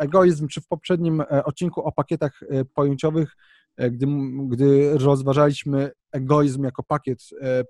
egoizm, 0.00 0.48
czy 0.48 0.60
w 0.60 0.66
poprzednim 0.66 1.20
e, 1.20 1.44
odcinku 1.44 1.82
o 1.82 1.92
pakietach 1.92 2.40
pojęciowych, 2.74 3.36
gdy, 3.78 4.06
gdy 4.48 4.98
rozważaliśmy 4.98 5.90
egoizm 6.12 6.64
jako 6.64 6.82
pakiet 6.82 7.18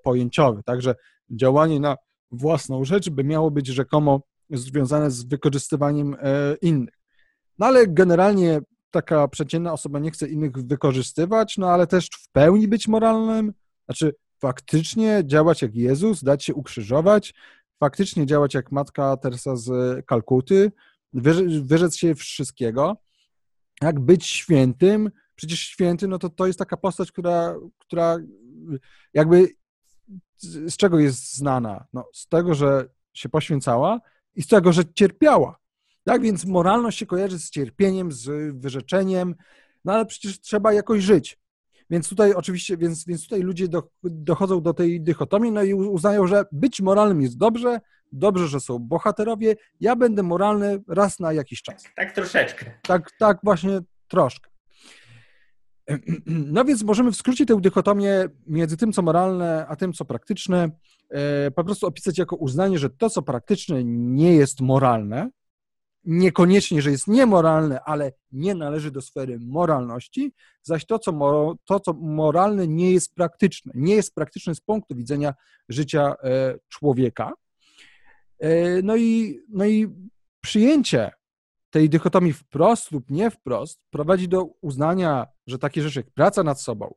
pojęciowy. 0.03 0.63
Także 0.63 0.95
działanie 1.31 1.81
na 1.81 1.97
własną 2.31 2.85
rzecz 2.85 3.11
by 3.11 3.25
miało 3.25 3.51
być 3.51 3.67
rzekomo 3.67 4.23
związane 4.51 5.11
z 5.11 5.25
wykorzystywaniem 5.25 6.17
innych. 6.63 6.95
No 7.59 7.67
ale 7.67 7.87
generalnie 7.87 8.61
taka 8.91 9.29
przeciętna 9.29 9.73
osoba 9.73 9.99
nie 9.99 10.11
chce 10.11 10.29
innych 10.29 10.53
wykorzystywać, 10.53 11.59
no 11.59 11.71
ale 11.71 11.87
też 11.87 12.07
w 12.07 12.31
pełni 12.33 12.69
być 12.69 12.89
moralnym, 12.89 13.53
znaczy 13.85 14.15
faktycznie 14.39 15.23
działać 15.27 15.63
jak 15.63 15.75
Jezus, 15.75 16.25
dać 16.25 16.45
się 16.45 16.55
ukrzyżować, 16.55 17.35
faktycznie 17.81 18.27
działać 18.27 18.55
jak 18.55 18.73
matka 18.73 19.17
Teresa 19.17 19.57
z 19.57 19.71
Kalkuty, 20.07 20.73
wyrzec 21.63 21.97
się 21.97 22.15
wszystkiego, 22.15 22.97
jak 23.83 24.01
być 24.01 24.27
świętym, 24.27 25.11
przecież 25.37 25.61
święty, 25.61 26.09
no 26.09 26.19
to 26.19 26.31
to 26.31 26.47
jest 26.47 26.59
taka 26.59 26.77
postać, 26.77 27.13
która, 27.13 27.55
która 27.79 28.19
jakby 29.15 29.49
z 30.39 30.77
czego 30.77 30.99
jest 30.99 31.37
znana? 31.37 31.87
No, 31.93 32.09
z 32.15 32.29
tego, 32.29 32.55
że 32.55 32.89
się 33.13 33.29
poświęcała 33.29 34.01
i 34.35 34.43
z 34.43 34.47
tego, 34.47 34.73
że 34.73 34.83
cierpiała. 34.95 35.59
Tak 36.05 36.23
więc 36.23 36.45
moralność 36.45 36.99
się 36.99 37.07
kojarzy 37.07 37.39
z 37.39 37.51
cierpieniem, 37.51 38.13
z 38.13 38.57
wyrzeczeniem, 38.57 39.35
no 39.85 39.93
ale 39.93 40.07
przecież 40.07 40.41
trzeba 40.41 40.73
jakoś 40.73 41.03
żyć. 41.03 41.39
Więc 41.91 42.09
tutaj 42.09 42.33
oczywiście, 42.33 42.77
więc, 42.77 43.05
więc 43.05 43.23
tutaj 43.23 43.41
ludzie 43.41 43.69
do, 43.69 43.89
dochodzą 44.03 44.63
do 44.63 44.75
tej 44.75 45.01
dychotomii, 45.01 45.53
no 45.53 45.63
i 45.63 45.75
uznają, 45.75 46.27
że 46.27 46.45
być 46.53 46.81
moralnym 46.81 47.23
jest 47.23 47.39
dobrze, 47.39 47.81
dobrze, 48.13 48.49
że 48.49 48.61
są 48.61 48.79
bohaterowie, 48.79 49.57
ja 49.81 49.97
będę 49.97 50.23
moralny 50.23 50.83
raz 50.89 51.21
na 51.21 51.33
jakiś 51.33 51.63
czas. 51.63 51.85
Tak 51.97 52.13
troszeczkę. 52.13 52.71
Tak, 52.83 53.11
tak 53.19 53.39
właśnie 53.43 53.81
troszkę. 54.09 54.51
No 56.27 56.65
więc 56.65 56.83
możemy 56.83 57.13
w 57.13 57.17
skrócie 57.17 57.47
tę 57.47 57.61
dychotomię 57.61 58.29
między 58.47 58.77
tym, 58.77 58.93
co 58.93 59.03
moralne, 59.03 59.67
a 59.69 59.77
tym, 59.77 59.93
co 59.93 60.05
praktyczne, 60.05 60.71
e, 61.11 61.51
po 61.51 61.65
prostu 61.65 61.87
opisać 61.87 62.19
jako 62.19 62.37
uznanie, 62.37 62.79
że 62.79 62.91
to, 62.91 63.11
co 63.11 63.23
praktyczne, 63.23 63.85
nie 63.85 64.35
jest 64.35 64.61
moralne, 64.61 65.31
niekoniecznie, 66.07 66.83
że 66.83 66.91
jest 66.91 67.09
niemoralne, 67.09 67.81
ale 67.81 68.13
nie 68.33 68.55
należy 68.55 68.91
do 68.91 69.03
sfery 69.03 69.39
moralności, 69.41 70.33
zaś 70.63 70.87
to 70.87 70.99
co, 70.99 71.13
to, 71.65 71.81
co 71.81 71.93
moralne, 71.93 72.69
nie 72.69 72.93
jest 72.93 73.15
praktyczne. 73.15 73.73
Nie 73.75 73.95
jest 73.95 74.15
praktyczne 74.15 74.55
z 74.55 74.61
punktu 74.61 74.95
widzenia 74.95 75.35
życia 75.69 76.15
e, 76.23 76.59
człowieka. 76.69 77.33
E, 78.39 78.83
no 78.83 78.97
i, 78.97 79.41
no 79.49 79.67
i 79.67 79.89
przyjęcie 80.41 81.11
tej 81.71 81.91
dychotomii 81.91 82.33
wprost 82.33 82.93
lub 82.93 83.11
nie 83.11 83.31
wprost 83.31 83.81
prowadzi 83.91 84.29
do 84.29 84.45
uznania, 84.61 85.27
że 85.47 85.59
takie 85.59 85.83
rzeczy 85.83 85.99
jak 85.99 86.11
praca 86.11 86.43
nad 86.43 86.61
sobą, 86.61 86.95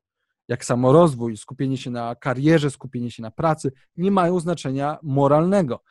jak 0.48 0.66
samorozwój, 0.66 1.38
skupienie 1.38 1.78
się 1.78 1.92
na 1.92 2.16
karierze, 2.16 2.72
skupienie 2.72 3.12
się 3.12 3.24
na 3.24 3.32
pracy, 3.32 3.72
nie 3.98 4.12
mają 4.12 4.40
znaczenia 4.40 4.98
moralnego. 5.04 5.84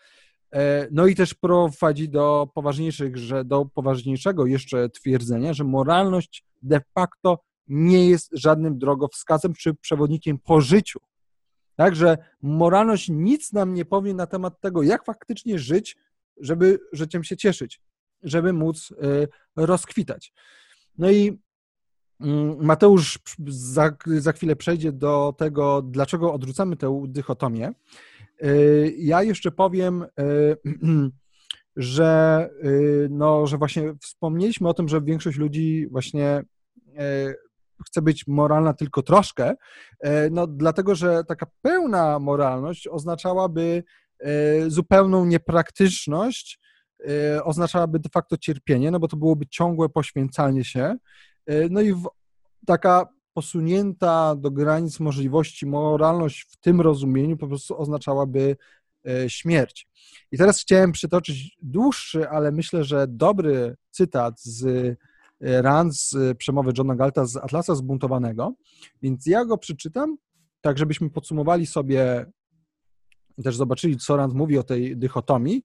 E, 0.52 0.88
no 0.90 1.06
i 1.06 1.14
też 1.14 1.34
prowadzi 1.34 2.08
do 2.08 2.48
poważniejszych, 2.54 3.16
że 3.16 3.44
do 3.44 3.64
poważniejszego 3.64 4.46
jeszcze 4.46 4.88
twierdzenia, 4.88 5.52
że 5.52 5.64
moralność 5.64 6.44
de 6.62 6.80
facto 6.94 7.38
nie 7.68 8.08
jest 8.08 8.30
żadnym 8.32 8.78
drogowskazem 8.78 9.54
czy 9.54 9.74
przewodnikiem 9.74 10.38
po 10.38 10.60
życiu. 10.60 11.00
Także 11.76 12.18
moralność 12.42 13.08
nic 13.08 13.52
nam 13.52 13.74
nie 13.74 13.84
powie 13.84 14.14
na 14.14 14.26
temat 14.26 14.60
tego, 14.60 14.82
jak 14.82 15.04
faktycznie 15.04 15.58
żyć, 15.58 15.96
żeby 16.40 16.78
życiem 16.92 17.24
się 17.24 17.36
cieszyć, 17.36 17.80
żeby 18.22 18.52
móc 18.52 18.92
e, 18.92 19.26
rozkwitać. 19.56 20.32
No 20.98 21.10
i 21.10 21.38
mm, 22.20 22.64
Mateusz 22.64 23.18
za, 23.48 23.96
za 24.06 24.32
chwilę 24.32 24.56
przejdzie 24.56 24.92
do 24.92 25.34
tego, 25.38 25.82
dlaczego 25.82 26.32
odrzucamy 26.32 26.76
tę 26.76 27.04
dychotomię. 27.08 27.72
Y, 28.44 28.94
ja 28.98 29.22
jeszcze 29.22 29.50
powiem, 29.50 30.02
y, 30.02 30.56
że, 31.76 32.50
y, 32.64 33.08
no, 33.10 33.46
że 33.46 33.58
właśnie 33.58 33.94
wspomnieliśmy 34.00 34.68
o 34.68 34.74
tym, 34.74 34.88
że 34.88 35.02
większość 35.02 35.38
ludzi 35.38 35.86
właśnie 35.90 36.42
chce 37.86 38.02
być 38.02 38.26
moralna 38.26 38.74
tylko 38.74 39.02
troszkę, 39.02 39.54
no 40.30 40.46
dlatego, 40.46 40.94
że 40.94 41.24
taka 41.24 41.46
pełna 41.62 42.18
moralność 42.18 42.88
oznaczałaby 42.88 43.82
zupełną 44.68 45.24
niepraktyczność, 45.24 46.60
oznaczałaby 47.44 47.98
de 47.98 48.08
facto 48.08 48.36
cierpienie, 48.36 48.90
no 48.90 49.00
bo 49.00 49.08
to 49.08 49.16
byłoby 49.16 49.46
ciągłe 49.46 49.88
poświęcanie 49.88 50.64
się, 50.64 50.96
no 51.70 51.80
i 51.80 51.94
taka 52.66 53.08
posunięta 53.38 54.34
do 54.36 54.50
granic 54.50 55.00
możliwości 55.00 55.66
moralność 55.66 56.46
w 56.50 56.56
tym 56.56 56.80
rozumieniu 56.80 57.36
po 57.36 57.48
prostu 57.48 57.80
oznaczałaby 57.80 58.56
e, 59.08 59.30
śmierć. 59.30 59.88
I 60.32 60.38
teraz 60.38 60.60
chciałem 60.60 60.92
przytoczyć 60.92 61.56
dłuższy, 61.62 62.28
ale 62.28 62.52
myślę, 62.52 62.84
że 62.84 63.06
dobry 63.08 63.76
cytat 63.90 64.40
z 64.40 64.96
Rand 65.40 65.96
z 65.96 66.38
przemowy 66.38 66.72
Johna 66.78 66.96
Galta 66.96 67.26
z 67.26 67.36
Atlasa 67.36 67.74
Zbuntowanego, 67.74 68.54
więc 69.02 69.26
ja 69.26 69.44
go 69.44 69.58
przeczytam, 69.58 70.16
tak 70.60 70.78
żebyśmy 70.78 71.10
podsumowali 71.10 71.66
sobie 71.66 72.26
też 73.44 73.56
zobaczyli, 73.56 73.96
co 73.96 74.16
Rand 74.16 74.34
mówi 74.34 74.58
o 74.58 74.62
tej 74.62 74.96
dychotomii, 74.96 75.62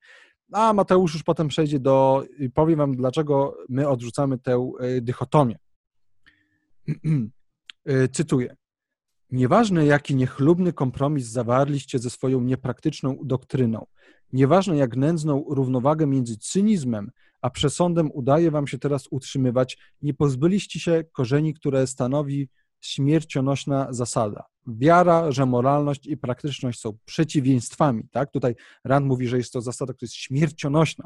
a 0.51 0.73
Mateusz 0.73 1.13
już 1.13 1.23
potem 1.23 1.47
przejdzie 1.47 1.79
do, 1.79 2.23
powiem 2.53 2.77
wam, 2.77 2.95
dlaczego 2.95 3.57
my 3.69 3.89
odrzucamy 3.89 4.39
tę 4.39 4.71
e, 4.79 5.01
dychotomię. 5.01 5.55
E, 7.85 8.07
cytuję. 8.07 8.55
Nieważne, 9.31 9.85
jaki 9.85 10.15
niechlubny 10.15 10.73
kompromis 10.73 11.25
zawarliście 11.25 12.00
ze 12.00 12.09
swoją 12.09 12.41
niepraktyczną 12.41 13.17
doktryną, 13.23 13.85
nieważne, 14.33 14.77
jak 14.77 14.95
nędzną 14.95 15.45
równowagę 15.47 16.07
między 16.07 16.38
cynizmem 16.38 17.12
a 17.43 17.50
przesądem 17.50 18.09
udaje 18.13 18.51
wam 18.51 18.67
się 18.67 18.77
teraz 18.77 19.07
utrzymywać, 19.12 19.77
nie 20.01 20.13
pozbyliście 20.13 20.79
się 20.79 21.03
korzeni, 21.12 21.53
które 21.53 21.88
stanowi 21.88 22.50
śmiercionośna 22.85 23.87
zasada. 23.89 24.45
Wiara, 24.67 25.31
że 25.31 25.45
moralność 25.45 26.07
i 26.07 26.17
praktyczność 26.17 26.79
są 26.79 26.97
przeciwieństwami. 27.05 28.03
Tak? 28.11 28.31
Tutaj 28.31 28.55
Rand 28.83 29.05
mówi, 29.05 29.27
że 29.27 29.37
jest 29.37 29.53
to 29.53 29.61
zasada, 29.61 29.93
która 29.93 30.05
jest 30.05 30.15
śmiercionośna. 30.15 31.05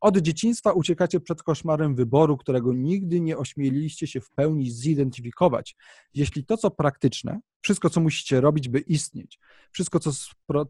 Od 0.00 0.18
dzieciństwa 0.18 0.72
uciekacie 0.72 1.20
przed 1.20 1.42
koszmarem 1.42 1.94
wyboru, 1.94 2.36
którego 2.36 2.72
nigdy 2.72 3.20
nie 3.20 3.38
ośmieliliście 3.38 4.06
się 4.06 4.20
w 4.20 4.30
pełni 4.30 4.70
zidentyfikować. 4.70 5.76
Jeśli 6.14 6.44
to, 6.44 6.56
co 6.56 6.70
praktyczne, 6.70 7.40
wszystko, 7.60 7.90
co 7.90 8.00
musicie 8.00 8.40
robić, 8.40 8.68
by 8.68 8.78
istnieć, 8.78 9.38
wszystko, 9.72 10.00
co, 10.00 10.10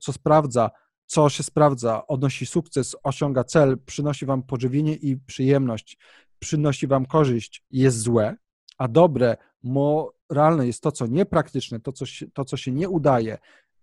co 0.00 0.12
sprawdza, 0.12 0.70
co 1.06 1.28
się 1.28 1.42
sprawdza, 1.42 2.06
odnosi 2.06 2.46
sukces, 2.46 2.96
osiąga 3.02 3.44
cel, 3.44 3.78
przynosi 3.86 4.26
wam 4.26 4.42
pożywienie 4.42 4.94
i 4.94 5.16
przyjemność, 5.16 5.98
przynosi 6.38 6.86
wam 6.86 7.06
korzyść, 7.06 7.64
jest 7.70 7.98
złe, 7.98 8.36
a 8.80 8.88
dobre, 8.88 9.36
moralne 9.62 10.66
jest 10.66 10.82
to, 10.82 10.92
co 10.92 11.06
niepraktyczne, 11.06 11.80
to, 11.80 11.92
co 11.92 12.06
się, 12.06 12.26
to, 12.30 12.44
co 12.44 12.56
się 12.56 12.72
nie 12.72 12.88
udaje, 12.88 13.38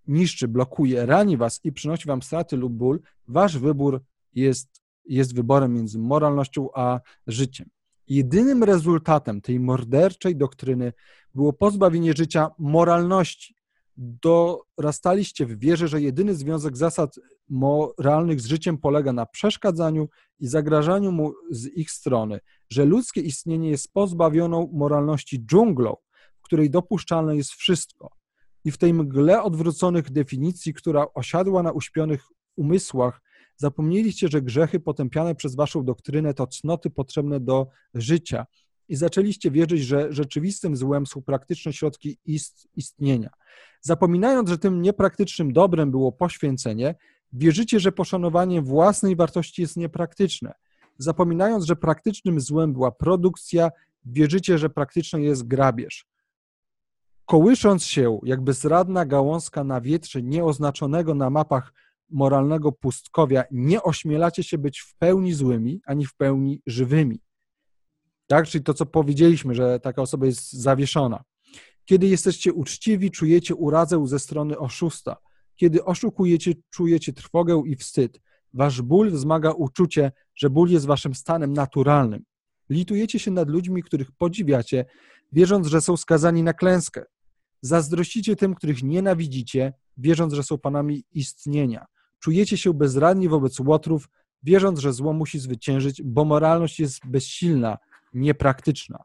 niszczy, 0.08 0.48
blokuje, 0.48 1.06
rani 1.06 1.38
was 1.38 1.60
i 1.64 1.72
przynosi 1.72 2.08
wam 2.08 2.22
straty 2.22 2.58
lub 2.58 2.74
ból, 2.74 3.00
wasz 3.28 3.58
wybór 3.58 4.02
jest 4.34 4.82
jest 5.06 5.36
wyborem 5.36 5.74
między 5.74 6.00
moralnością 6.00 6.70
a 6.74 7.00
życiem. 7.28 7.70
Jedynym 8.08 8.64
rezultatem 8.64 9.42
tej 9.42 9.60
morderczej 9.60 10.36
doktryny 10.36 10.94
było 11.36 11.54
pozbawienie 11.54 12.14
życia 12.14 12.50
moralności. 12.60 13.56
Dorastaliście 13.98 15.46
w 15.46 15.60
wierze, 15.60 15.88
że 15.88 16.02
jedyny 16.02 16.36
związek 16.36 16.78
zasad 16.78 17.16
moralnych 17.50 18.42
z 18.42 18.46
życiem 18.46 18.78
polega 18.78 19.14
na 19.14 19.26
przeszkadzaniu 19.26 20.10
i 20.40 20.48
zagrażaniu 20.48 21.12
mu 21.12 21.34
z 21.52 21.66
ich 21.66 21.92
strony, 21.92 22.40
że 22.70 22.86
ludzkie 22.86 23.22
istnienie 23.22 23.70
jest 23.70 23.94
pozbawioną 23.94 24.70
moralności 24.74 25.46
dżunglą, 25.46 25.96
w 26.40 26.42
której 26.42 26.70
dopuszczalne 26.70 27.36
jest 27.36 27.52
wszystko. 27.52 28.10
I 28.66 28.72
w 28.72 28.78
tej 28.78 28.94
mgle 28.94 29.44
odwróconych 29.44 30.12
definicji, 30.12 30.74
która 30.74 31.06
osiadła 31.14 31.64
na 31.64 31.72
uśpionych 31.72 32.24
umysłach, 32.56 33.22
Zapomnieliście, 33.60 34.28
że 34.28 34.42
grzechy 34.42 34.80
potępiane 34.80 35.36
przez 35.36 35.56
waszą 35.56 35.86
doktrynę 35.86 36.34
to 36.34 36.48
cnoty 36.48 36.90
potrzebne 36.90 37.40
do 37.40 37.68
życia, 37.94 38.46
i 38.90 38.96
zaczęliście 38.96 39.52
wierzyć, 39.52 39.82
że 39.82 40.14
rzeczywistym 40.14 40.76
złem 40.76 41.06
są 41.06 41.22
praktyczne 41.22 41.74
środki 41.74 42.18
ist, 42.26 42.68
istnienia. 42.76 43.30
Zapominając, 43.82 44.50
że 44.50 44.58
tym 44.58 44.82
niepraktycznym 44.82 45.54
dobrem 45.54 45.92
było 45.92 46.12
poświęcenie, 46.12 46.96
wierzycie, 47.34 47.80
że 47.80 47.92
poszanowanie 47.92 48.62
własnej 48.62 49.16
wartości 49.16 49.62
jest 49.62 49.78
niepraktyczne. 49.78 50.54
Zapominając, 50.98 51.66
że 51.66 51.76
praktycznym 51.76 52.40
złem 52.40 52.74
była 52.74 52.92
produkcja, 52.92 53.72
wierzycie, 54.06 54.58
że 54.58 54.70
praktyczne 54.70 55.22
jest 55.22 55.48
grabież. 55.48 56.06
Kołysząc 57.26 57.84
się, 57.84 58.20
jak 58.24 58.42
bezradna 58.42 59.06
gałązka 59.06 59.64
na 59.64 59.82
wietrze 59.82 60.24
nieoznaczonego 60.24 61.16
na 61.16 61.30
mapach 61.30 61.74
moralnego 62.10 62.72
pustkowia, 62.72 63.44
nie 63.52 63.84
ośmielacie 63.84 64.44
się 64.44 64.58
być 64.58 64.80
w 64.80 64.96
pełni 64.96 65.34
złymi, 65.34 65.82
ani 65.86 66.06
w 66.06 66.16
pełni 66.16 66.62
żywymi. 66.66 67.20
Tak? 68.28 68.48
Czyli 68.48 68.64
to, 68.64 68.74
co 68.74 68.86
powiedzieliśmy, 68.86 69.56
że 69.56 69.80
taka 69.80 70.02
osoba 70.02 70.26
jest 70.26 70.54
zawieszona. 70.54 71.24
Kiedy 71.86 72.08
jesteście 72.08 72.54
uczciwi, 72.54 73.12
czujecie 73.12 73.56
urazę 73.56 74.08
ze 74.08 74.20
strony 74.20 74.58
oszusta. 74.58 75.18
Kiedy 75.58 75.86
oszukujecie, 75.86 76.54
czujecie 76.70 77.14
trwogę 77.14 77.64
i 77.66 77.76
wstyd. 77.76 78.22
Wasz 78.54 78.82
ból 78.82 79.12
wzmaga 79.12 79.52
uczucie, 79.52 80.12
że 80.36 80.50
ból 80.50 80.70
jest 80.70 80.86
waszym 80.86 81.16
stanem 81.16 81.54
naturalnym. 81.54 82.24
Litujecie 82.70 83.20
się 83.20 83.32
nad 83.32 83.50
ludźmi, 83.50 83.84
których 83.84 84.12
podziwiacie, 84.12 84.86
wierząc, 85.32 85.68
że 85.68 85.82
są 85.82 85.98
skazani 85.98 86.44
na 86.44 86.54
klęskę. 86.54 87.06
Zazdrościcie 87.62 88.36
tym, 88.36 88.56
których 88.56 88.84
nienawidzicie, 88.84 89.74
wierząc, 89.98 90.34
że 90.34 90.44
są 90.44 90.58
panami 90.58 91.04
istnienia. 91.12 91.86
Czujecie 92.20 92.58
się 92.58 92.74
bezradni 92.74 93.30
wobec 93.30 93.60
łotrów, 93.60 94.10
wierząc, 94.44 94.80
że 94.80 94.94
zło 94.94 95.14
musi 95.14 95.40
zwyciężyć, 95.40 96.04
bo 96.04 96.26
moralność 96.26 96.80
jest 96.80 97.00
bezsilna, 97.06 97.78
niepraktyczna. 98.14 99.04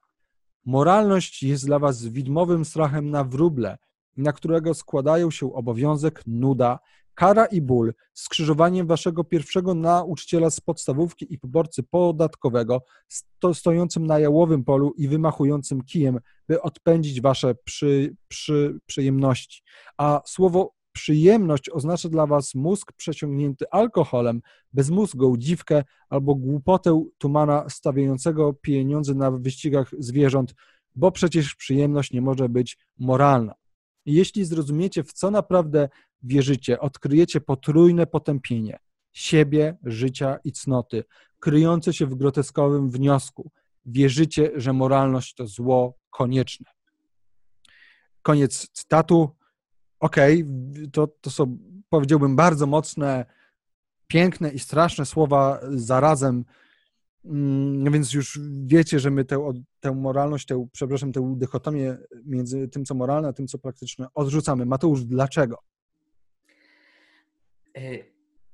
Moralność 0.65 1.43
jest 1.43 1.67
dla 1.67 1.79
was 1.79 2.07
widmowym 2.07 2.65
strachem 2.65 3.11
na 3.11 3.25
wróble, 3.25 3.79
na 4.17 4.33
którego 4.33 4.75
składają 4.75 5.31
się 5.31 5.53
obowiązek, 5.53 6.23
nuda, 6.27 6.79
kara 7.15 7.47
i 7.47 7.61
ból, 7.61 7.95
skrzyżowaniem 8.15 8.87
waszego 8.87 9.25
pierwszego 9.25 9.75
nauczyciela 9.75 10.51
z 10.51 10.61
podstawówki 10.61 11.35
i 11.35 11.39
poborcy 11.39 11.83
podatkowego, 11.83 12.83
sto, 13.09 13.55
stojącym 13.55 14.07
na 14.07 14.19
jałowym 14.19 14.65
polu 14.65 14.93
i 14.97 15.09
wymachującym 15.09 15.83
kijem, 15.83 16.19
by 16.49 16.63
odpędzić 16.63 17.21
wasze 17.21 17.55
przy, 17.55 18.17
przy, 18.29 18.79
przyjemności. 18.87 19.63
A 19.99 20.21
słowo 20.27 20.75
przyjemność 20.93 21.71
oznacza 21.71 22.09
dla 22.09 22.27
was 22.27 22.55
mózg 22.55 22.93
przeciągnięty 22.93 23.65
alkoholem, 23.71 24.41
bezmózgą 24.73 25.37
dziwkę 25.37 25.85
albo 26.09 26.35
głupotę 26.35 27.05
tumana 27.19 27.69
stawiającego 27.69 28.53
pieniądze 28.53 29.15
na 29.15 29.31
wyścigach 29.31 29.91
zwierząt, 29.99 30.55
bo 30.95 31.13
przecież 31.13 31.55
przyjemność 31.55 32.13
nie 32.13 32.23
może 32.23 32.49
być 32.49 32.79
moralna. 32.99 33.55
Jeśli 34.07 34.45
zrozumiecie, 34.45 35.05
w 35.05 35.13
co 35.13 35.31
naprawdę 35.31 35.89
wierzycie, 36.23 36.81
odkryjecie 36.81 37.41
potrójne 37.41 38.07
potępienie 38.07 38.79
siebie, 39.13 39.77
życia 39.85 40.39
i 40.45 40.53
cnoty, 40.53 41.05
kryjące 41.41 41.93
się 41.93 42.07
w 42.07 42.15
groteskowym 42.15 42.91
wniosku. 42.91 43.51
Wierzycie, 43.87 44.51
że 44.55 44.73
moralność 44.73 45.35
to 45.35 45.47
zło 45.47 45.99
konieczne. 46.11 46.71
Koniec 48.23 48.69
cytatu. 48.73 49.37
Okej, 50.01 50.43
okay, 50.43 50.91
to, 50.93 51.07
to 51.07 51.31
są, 51.31 51.59
powiedziałbym, 51.89 52.37
bardzo 52.37 52.67
mocne, 52.67 53.27
piękne 54.07 54.51
i 54.51 54.59
straszne 54.59 55.07
słowa 55.07 55.61
zarazem, 55.71 56.45
więc 57.93 58.13
już 58.13 58.41
wiecie, 58.67 59.01
że 59.01 59.11
my 59.11 59.25
tę, 59.25 59.53
tę 59.81 59.93
moralność, 59.93 60.47
tę, 60.47 60.67
przepraszam, 60.73 61.13
tę 61.13 61.35
dychotomię 61.37 61.97
między 62.25 62.69
tym, 62.69 62.85
co 62.85 62.95
moralne, 62.95 63.29
a 63.29 63.33
tym, 63.33 63.47
co 63.47 63.59
praktyczne 63.59 64.07
odrzucamy. 64.15 64.67
Mateusz, 64.67 65.05
dlaczego? 65.05 65.59
E, 67.77 67.81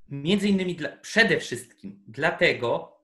między 0.08 0.48
innymi 0.48 0.74
dla, 0.76 0.96
przede 0.96 1.40
wszystkim 1.40 2.02
dlatego, 2.08 2.98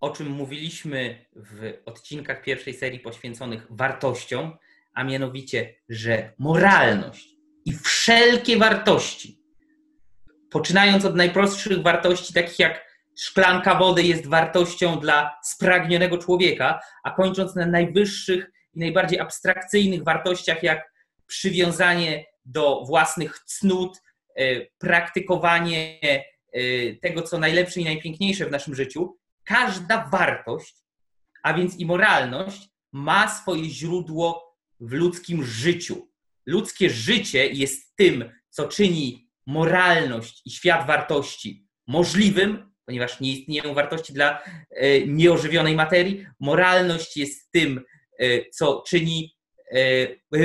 o 0.00 0.10
czym 0.10 0.30
mówiliśmy 0.30 1.24
w 1.36 1.72
odcinkach 1.84 2.42
pierwszej 2.42 2.74
serii 2.74 3.00
poświęconych 3.00 3.66
wartościom, 3.70 4.56
a 4.94 5.04
mianowicie, 5.04 5.74
że 5.88 6.32
moralność 6.38 7.36
i 7.64 7.72
wszelkie 7.72 8.58
wartości, 8.58 9.42
poczynając 10.50 11.04
od 11.04 11.16
najprostszych 11.16 11.82
wartości, 11.82 12.34
takich 12.34 12.58
jak 12.58 12.91
szklanka 13.18 13.74
wody 13.74 14.02
jest 14.02 14.26
wartością 14.26 15.00
dla 15.00 15.38
spragnionego 15.44 16.18
człowieka, 16.18 16.80
a 17.04 17.10
kończąc 17.10 17.54
na 17.54 17.66
najwyższych 17.66 18.50
i 18.74 18.78
najbardziej 18.78 19.20
abstrakcyjnych 19.20 20.04
wartościach, 20.04 20.62
jak 20.62 20.92
przywiązanie 21.26 22.24
do 22.44 22.84
własnych 22.84 23.38
cnót, 23.38 23.98
E, 24.36 24.66
praktykowanie 24.78 26.00
e, 26.52 26.60
tego, 26.94 27.22
co 27.22 27.38
najlepsze 27.38 27.80
i 27.80 27.84
najpiękniejsze 27.84 28.46
w 28.46 28.50
naszym 28.50 28.74
życiu, 28.74 29.18
każda 29.44 30.08
wartość, 30.12 30.74
a 31.42 31.54
więc 31.54 31.78
i 31.78 31.86
moralność, 31.86 32.68
ma 32.92 33.28
swoje 33.28 33.64
źródło 33.64 34.56
w 34.80 34.92
ludzkim 34.92 35.44
życiu. 35.44 36.08
Ludzkie 36.46 36.90
życie 36.90 37.46
jest 37.46 37.96
tym, 37.96 38.30
co 38.50 38.68
czyni 38.68 39.30
moralność 39.46 40.42
i 40.44 40.50
świat 40.50 40.86
wartości 40.86 41.66
możliwym, 41.86 42.71
ponieważ 42.92 43.20
nie 43.20 43.32
istnieją 43.32 43.74
wartości 43.74 44.12
dla 44.12 44.42
e, 44.70 45.06
nieożywionej 45.06 45.74
materii. 45.74 46.26
Moralność 46.40 47.16
jest 47.16 47.52
tym, 47.52 47.84
co 48.52 48.82
czyni, 48.86 49.36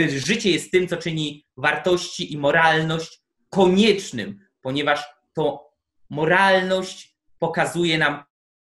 życie 0.07 0.51
jest 0.51 0.71
tym, 0.71 0.87
co 0.87 0.97
czyni 0.97 1.45
wartości 1.57 2.33
i 2.33 2.37
moralność 2.37 3.21
koniecznym, 3.49 4.39
ponieważ 4.61 5.05
to 5.33 5.71
moralność 6.09 7.15
pokazuje 7.39 7.97
nam, 7.97 8.23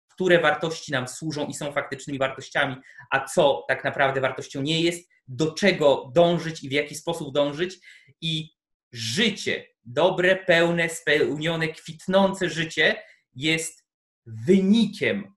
które 0.09 0.41
wartości 0.41 0.93
nam 0.93 1.09
służą 1.09 1.47
i 1.47 1.55
są 1.55 1.73
faktycznymi 1.73 2.19
wartościami, 2.19 2.77
a 3.11 3.25
co 3.25 3.65
tak 3.69 3.85
naprawdę 3.85 4.21
wartością 4.21 4.63
nie 4.63 4.81
jest, 4.81 5.09
do 5.29 5.53
czego 5.53 6.11
dążyć 6.15 6.65
i 6.65 6.69
w 6.69 6.73
jaki 6.73 6.95
sposób 6.95 7.35
dążyć. 7.35 7.79
I 8.21 8.51
życie, 8.93 9.67
dobre, 9.85 10.37
pełne, 10.37 10.89
spełnione, 10.89 11.69
kwitnące 11.69 12.51
życie 12.51 13.03
jest 13.39 13.85
wynikiem 14.27 15.35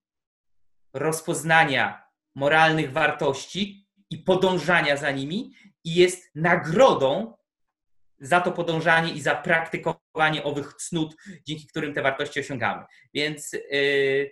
rozpoznania 0.94 2.04
moralnych 2.36 2.92
wartości 2.92 3.88
i 4.10 4.18
podążania 4.18 4.98
za 4.98 5.12
nimi 5.12 5.54
i 5.84 5.96
jest 5.96 6.36
nagrodą 6.36 7.34
za 8.20 8.42
to 8.42 8.52
podążanie 8.52 9.14
i 9.14 9.22
za 9.22 9.36
praktykowanie 9.36 10.44
owych 10.44 10.74
cnót, 10.74 11.16
dzięki 11.48 11.68
którym 11.68 11.94
te 11.94 12.02
wartości 12.02 12.40
osiągamy. 12.40 12.86
Więc 13.14 13.54
yy, 13.54 14.32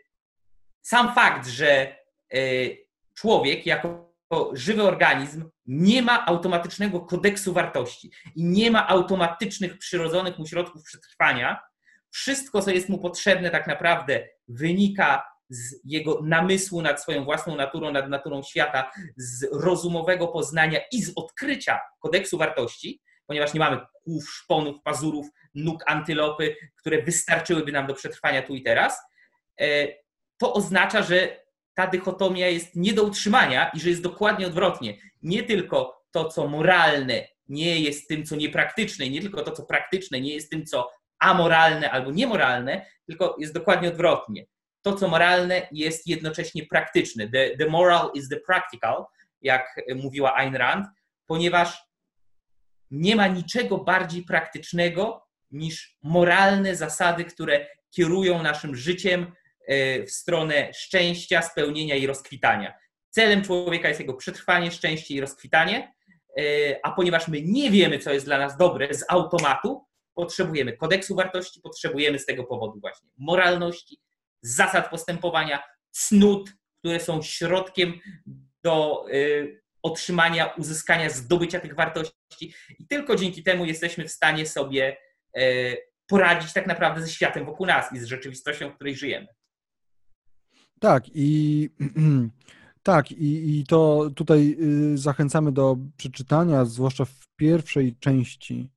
sam 0.81 1.15
fakt, 1.15 1.47
że 1.47 1.95
yy, 2.31 2.77
człowiek 3.13 3.65
jako 3.65 4.09
żywy 4.53 4.83
organizm 4.83 5.49
nie 5.65 6.01
ma 6.01 6.25
automatycznego 6.25 6.99
kodeksu 6.99 7.53
wartości 7.53 8.11
i 8.35 8.43
nie 8.43 8.71
ma 8.71 8.87
automatycznych, 8.87 9.77
przyrodzonych 9.77 10.39
mu 10.39 10.47
środków 10.47 10.83
przetrwania, 10.83 11.61
wszystko, 12.11 12.61
co 12.61 12.71
jest 12.71 12.89
mu 12.89 12.97
potrzebne, 12.97 13.49
tak 13.49 13.67
naprawdę 13.67 14.27
wynika 14.47 15.23
z 15.49 15.75
jego 15.83 16.21
namysłu 16.23 16.81
nad 16.81 17.01
swoją 17.01 17.25
własną 17.25 17.55
naturą, 17.55 17.91
nad 17.91 18.09
naturą 18.09 18.43
świata, 18.43 18.91
z 19.17 19.47
rozumowego 19.51 20.27
poznania 20.27 20.79
i 20.91 21.03
z 21.03 21.11
odkrycia 21.15 21.79
kodeksu 21.99 22.37
wartości 22.37 23.01
ponieważ 23.29 23.53
nie 23.53 23.59
mamy 23.59 23.77
kłów, 24.03 24.29
szponów, 24.29 24.81
pazurów, 24.83 25.27
nóg 25.55 25.83
antylopy, 25.87 26.55
które 26.75 27.03
wystarczyłyby 27.03 27.71
nam 27.71 27.87
do 27.87 27.93
przetrwania 27.93 28.41
tu 28.41 28.55
i 28.55 28.63
teraz, 28.63 28.97
e, 29.61 29.87
to 30.37 30.53
oznacza, 30.53 31.03
że 31.03 31.43
ta 31.73 31.87
dychotomia 31.87 32.47
jest 32.47 32.75
nie 32.75 32.93
do 32.93 33.03
utrzymania 33.03 33.71
i 33.73 33.79
że 33.79 33.89
jest 33.89 34.01
dokładnie 34.01 34.47
odwrotnie. 34.47 34.97
Nie 35.21 35.43
tylko 35.43 36.03
to, 36.11 36.29
co 36.29 36.47
moralne, 36.47 37.27
nie 37.49 37.79
jest 37.79 38.07
tym, 38.07 38.25
co 38.25 38.35
niepraktyczne, 38.35 39.05
i 39.05 39.11
nie 39.11 39.21
tylko 39.21 39.41
to, 39.41 39.51
co 39.51 39.63
praktyczne, 39.63 40.21
nie 40.21 40.33
jest 40.33 40.49
tym, 40.49 40.65
co 40.65 40.89
amoralne 41.19 41.91
albo 41.91 42.11
niemoralne, 42.11 42.85
tylko 43.05 43.35
jest 43.39 43.53
dokładnie 43.53 43.89
odwrotnie. 43.89 44.45
To, 44.81 44.95
co 44.95 45.07
moralne, 45.07 45.67
jest 45.71 46.07
jednocześnie 46.07 46.65
praktyczne. 46.65 47.29
The, 47.29 47.57
the 47.57 47.65
moral 47.65 48.11
is 48.13 48.29
the 48.29 48.39
practical, 48.39 49.05
jak 49.41 49.75
mówiła 49.95 50.35
Ayn 50.35 50.55
Rand, 50.55 50.85
ponieważ 51.25 51.89
nie 52.91 53.15
ma 53.15 53.27
niczego 53.27 53.77
bardziej 53.77 54.23
praktycznego 54.23 55.25
niż 55.51 55.97
moralne 56.03 56.75
zasady, 56.75 57.25
które 57.25 57.67
kierują 57.91 58.43
naszym 58.43 58.75
życiem 58.75 59.31
e, 59.67 60.03
w 60.03 60.11
stronę 60.11 60.73
szczęścia, 60.73 61.41
spełnienia 61.41 61.95
i 61.95 62.07
rozkwitania. 62.07 62.73
Celem 63.09 63.41
człowieka 63.41 63.87
jest 63.87 63.99
jego 63.99 64.13
przetrwanie, 64.13 64.71
szczęście 64.71 65.13
i 65.13 65.21
rozkwitanie, 65.21 65.93
e, 66.37 66.41
a 66.83 66.91
ponieważ 66.91 67.27
my 67.27 67.41
nie 67.41 67.71
wiemy, 67.71 67.99
co 67.99 68.13
jest 68.13 68.25
dla 68.25 68.37
nas 68.37 68.57
dobre 68.57 68.93
z 68.93 69.05
automatu, 69.09 69.85
potrzebujemy 70.13 70.77
kodeksu 70.77 71.15
wartości, 71.15 71.61
potrzebujemy 71.61 72.19
z 72.19 72.25
tego 72.25 72.43
powodu 72.43 72.79
właśnie 72.79 73.09
moralności, 73.17 73.97
zasad 74.41 74.89
postępowania, 74.89 75.63
cnót, 75.91 76.53
które 76.79 76.99
są 76.99 77.21
środkiem 77.21 77.93
do 78.63 79.05
y, 79.13 79.61
otrzymania, 79.83 80.45
uzyskania, 80.45 81.09
zdobycia 81.09 81.59
tych 81.59 81.75
wartości 81.75 82.53
i 82.79 82.87
tylko 82.87 83.15
dzięki 83.15 83.43
temu 83.43 83.65
jesteśmy 83.65 84.07
w 84.07 84.11
stanie 84.11 84.45
sobie 84.45 84.97
y, 85.37 85.77
poradzić 86.07 86.53
tak 86.53 86.67
naprawdę 86.67 87.01
ze 87.01 87.09
światem 87.09 87.45
wokół 87.45 87.65
nas 87.65 87.93
i 87.93 87.99
z 87.99 88.05
rzeczywistością, 88.05 88.69
w 88.69 88.75
której 88.75 88.95
żyjemy. 88.95 89.27
Tak, 90.79 91.03
i 91.13 91.69
tak, 92.83 93.11
i, 93.11 93.59
i 93.59 93.65
to 93.65 94.09
tutaj 94.15 94.57
y, 94.93 94.97
zachęcamy 94.97 95.51
do 95.51 95.77
przeczytania, 95.97 96.65
zwłaszcza 96.65 97.05
w 97.05 97.27
pierwszej 97.35 97.95
części 97.99 98.69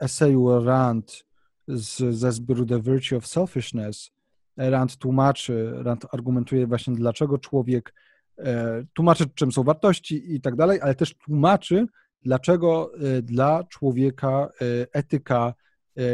eseju 0.00 0.64
Rand 0.64 1.24
z, 1.68 2.16
ze 2.16 2.32
zbioru 2.32 2.66
The 2.66 2.80
Virtue 2.82 3.16
of 3.16 3.26
Selfishness. 3.26 4.10
Rand 4.56 4.96
tłumaczy, 4.96 5.72
Rand 5.74 6.06
argumentuje 6.12 6.66
właśnie, 6.66 6.94
dlaczego 6.94 7.38
człowiek 7.38 7.94
e, 8.38 8.84
tłumaczy, 8.92 9.24
czym 9.34 9.52
są 9.52 9.62
wartości 9.62 10.34
i 10.34 10.40
tak 10.40 10.56
dalej, 10.56 10.80
ale 10.80 10.94
też 10.94 11.14
tłumaczy, 11.14 11.86
dlaczego 12.22 12.92
e, 12.94 13.22
dla 13.22 13.64
człowieka 13.64 14.48
etyka 14.92 15.54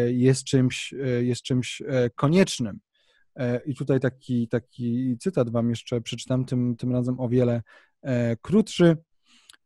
jest 0.09 0.45
czymś, 0.45 0.95
jest 1.21 1.43
czymś 1.43 1.83
koniecznym. 2.15 2.81
E, 3.39 3.61
I 3.67 3.75
tutaj 3.75 4.01
taki, 4.01 4.49
taki 4.49 5.17
cytat 5.21 5.51
wam 5.51 5.71
jeszcze 5.71 6.01
przeczytam, 6.01 6.45
tym, 6.45 6.77
tym 6.77 6.93
razem 6.93 7.21
o 7.21 7.29
wiele 7.29 7.63
e, 8.03 8.37
krótszy. 8.37 8.97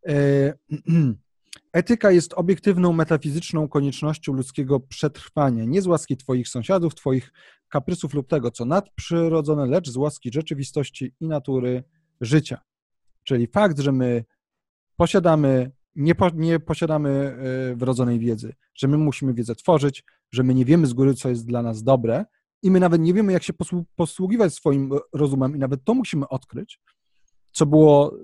E, 1.56 1.60
Etyka 1.72 2.10
jest 2.10 2.34
obiektywną, 2.34 2.92
metafizyczną 2.92 3.68
koniecznością 3.68 4.32
ludzkiego 4.32 4.80
przetrwania, 4.80 5.64
nie 5.64 5.82
z 5.82 5.86
łaski 5.86 6.16
Twoich 6.16 6.48
sąsiadów, 6.48 6.94
Twoich 6.94 7.32
kaprysów 7.68 8.14
lub 8.14 8.28
tego, 8.28 8.50
co 8.50 8.64
nadprzyrodzone, 8.64 9.66
lecz 9.66 9.90
z 9.90 9.96
łaski 9.96 10.30
rzeczywistości 10.32 11.14
i 11.20 11.26
natury 11.26 11.84
życia. 12.20 12.60
Czyli 13.24 13.46
fakt, 13.46 13.78
że 13.78 13.92
my 13.92 14.24
posiadamy, 14.96 15.70
nie, 15.96 16.14
po, 16.14 16.30
nie 16.30 16.60
posiadamy 16.60 17.36
wrodzonej 17.76 18.18
wiedzy, 18.18 18.54
że 18.74 18.88
my 18.88 18.98
musimy 18.98 19.34
wiedzę 19.34 19.54
tworzyć, 19.54 20.04
że 20.32 20.42
my 20.42 20.54
nie 20.54 20.64
wiemy 20.64 20.86
z 20.86 20.92
góry, 20.92 21.14
co 21.14 21.28
jest 21.28 21.46
dla 21.46 21.62
nas 21.62 21.82
dobre, 21.82 22.24
i 22.62 22.70
my 22.70 22.80
nawet 22.80 23.00
nie 23.00 23.14
wiemy, 23.14 23.32
jak 23.32 23.42
się 23.42 23.52
posługiwać 23.96 24.54
swoim 24.54 24.90
rozumem 25.12 25.56
i 25.56 25.58
nawet 25.58 25.84
to 25.84 25.94
musimy 25.94 26.28
odkryć, 26.28 26.80
co 27.52 27.66
było, 27.66 28.16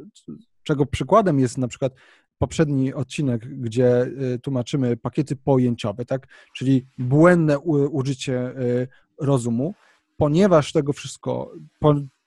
czego 0.63 0.87
przykładem 0.87 1.41
jest 1.41 1.59
na 1.59 1.69
przykład 1.69 1.93
poprzedni 2.39 2.95
odcinek, 2.95 3.61
gdzie 3.61 4.03
y, 4.35 4.39
tłumaczymy 4.39 4.97
pakiety 4.97 5.37
pojęciowe, 5.37 6.05
tak, 6.05 6.27
czyli 6.57 6.87
błędne 6.99 7.59
użycie 7.59 8.49
y, 8.49 8.89
rozumu, 9.21 9.75
ponieważ 10.17 10.73
tego 10.73 10.93
wszystko, 10.93 11.53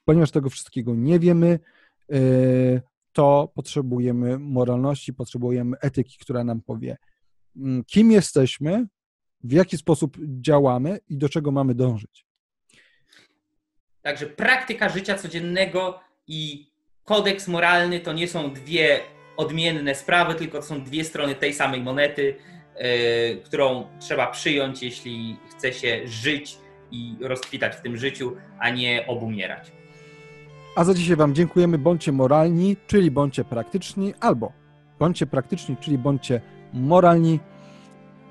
ponieważ 0.05 0.31
tego 0.31 0.49
wszystkiego 0.49 0.95
nie 0.95 1.19
wiemy, 1.19 1.59
y, 2.13 2.81
to 3.13 3.51
potrzebujemy 3.55 4.39
moralności, 4.39 5.13
potrzebujemy 5.13 5.77
etyki, 5.81 6.17
która 6.19 6.43
nam 6.43 6.61
powie, 6.61 6.97
mm, 7.55 7.83
kim 7.83 8.11
jesteśmy, 8.11 8.87
w 9.43 9.51
jaki 9.51 9.77
sposób 9.77 10.17
działamy 10.41 10.99
i 11.09 11.17
do 11.17 11.29
czego 11.29 11.51
mamy 11.51 11.75
dążyć. 11.75 12.25
Także 14.01 14.25
praktyka 14.25 14.89
życia 14.89 15.17
codziennego 15.17 15.99
i 16.27 16.71
kodeks 17.03 17.47
moralny 17.47 17.99
to 17.99 18.13
nie 18.13 18.27
są 18.27 18.53
dwie 18.53 18.99
odmienne 19.37 19.95
sprawy, 19.95 20.35
tylko 20.35 20.57
to 20.57 20.63
są 20.63 20.83
dwie 20.83 21.03
strony 21.03 21.35
tej 21.35 21.53
samej 21.53 21.81
monety, 21.81 22.35
yy, 22.75 23.41
którą 23.43 23.87
trzeba 23.99 24.27
przyjąć, 24.27 24.83
jeśli 24.83 25.37
chce 25.49 25.73
się 25.73 26.01
żyć 26.05 26.57
i 26.91 27.15
rozkwitać 27.21 27.75
w 27.75 27.81
tym 27.81 27.97
życiu, 27.97 28.35
a 28.59 28.69
nie 28.69 29.07
obumierać. 29.07 29.71
A 30.75 30.83
za 30.83 30.93
dzisiaj 30.93 31.15
Wam 31.15 31.35
dziękujemy. 31.35 31.77
Bądźcie 31.77 32.11
moralni, 32.11 32.77
czyli 32.87 33.11
bądźcie 33.11 33.43
praktyczni, 33.43 34.13
albo 34.19 34.51
bądźcie 34.99 35.25
praktyczni, 35.25 35.77
czyli 35.77 35.97
bądźcie 35.97 36.41
moralni 36.73 37.39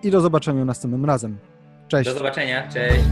i 0.02 0.10
do 0.10 0.20
zobaczenia 0.20 0.64
następnym 0.64 1.04
razem. 1.04 1.38
Cześć. 1.88 2.10
Do 2.10 2.18
zobaczenia, 2.18 2.68
cześć. 2.68 3.04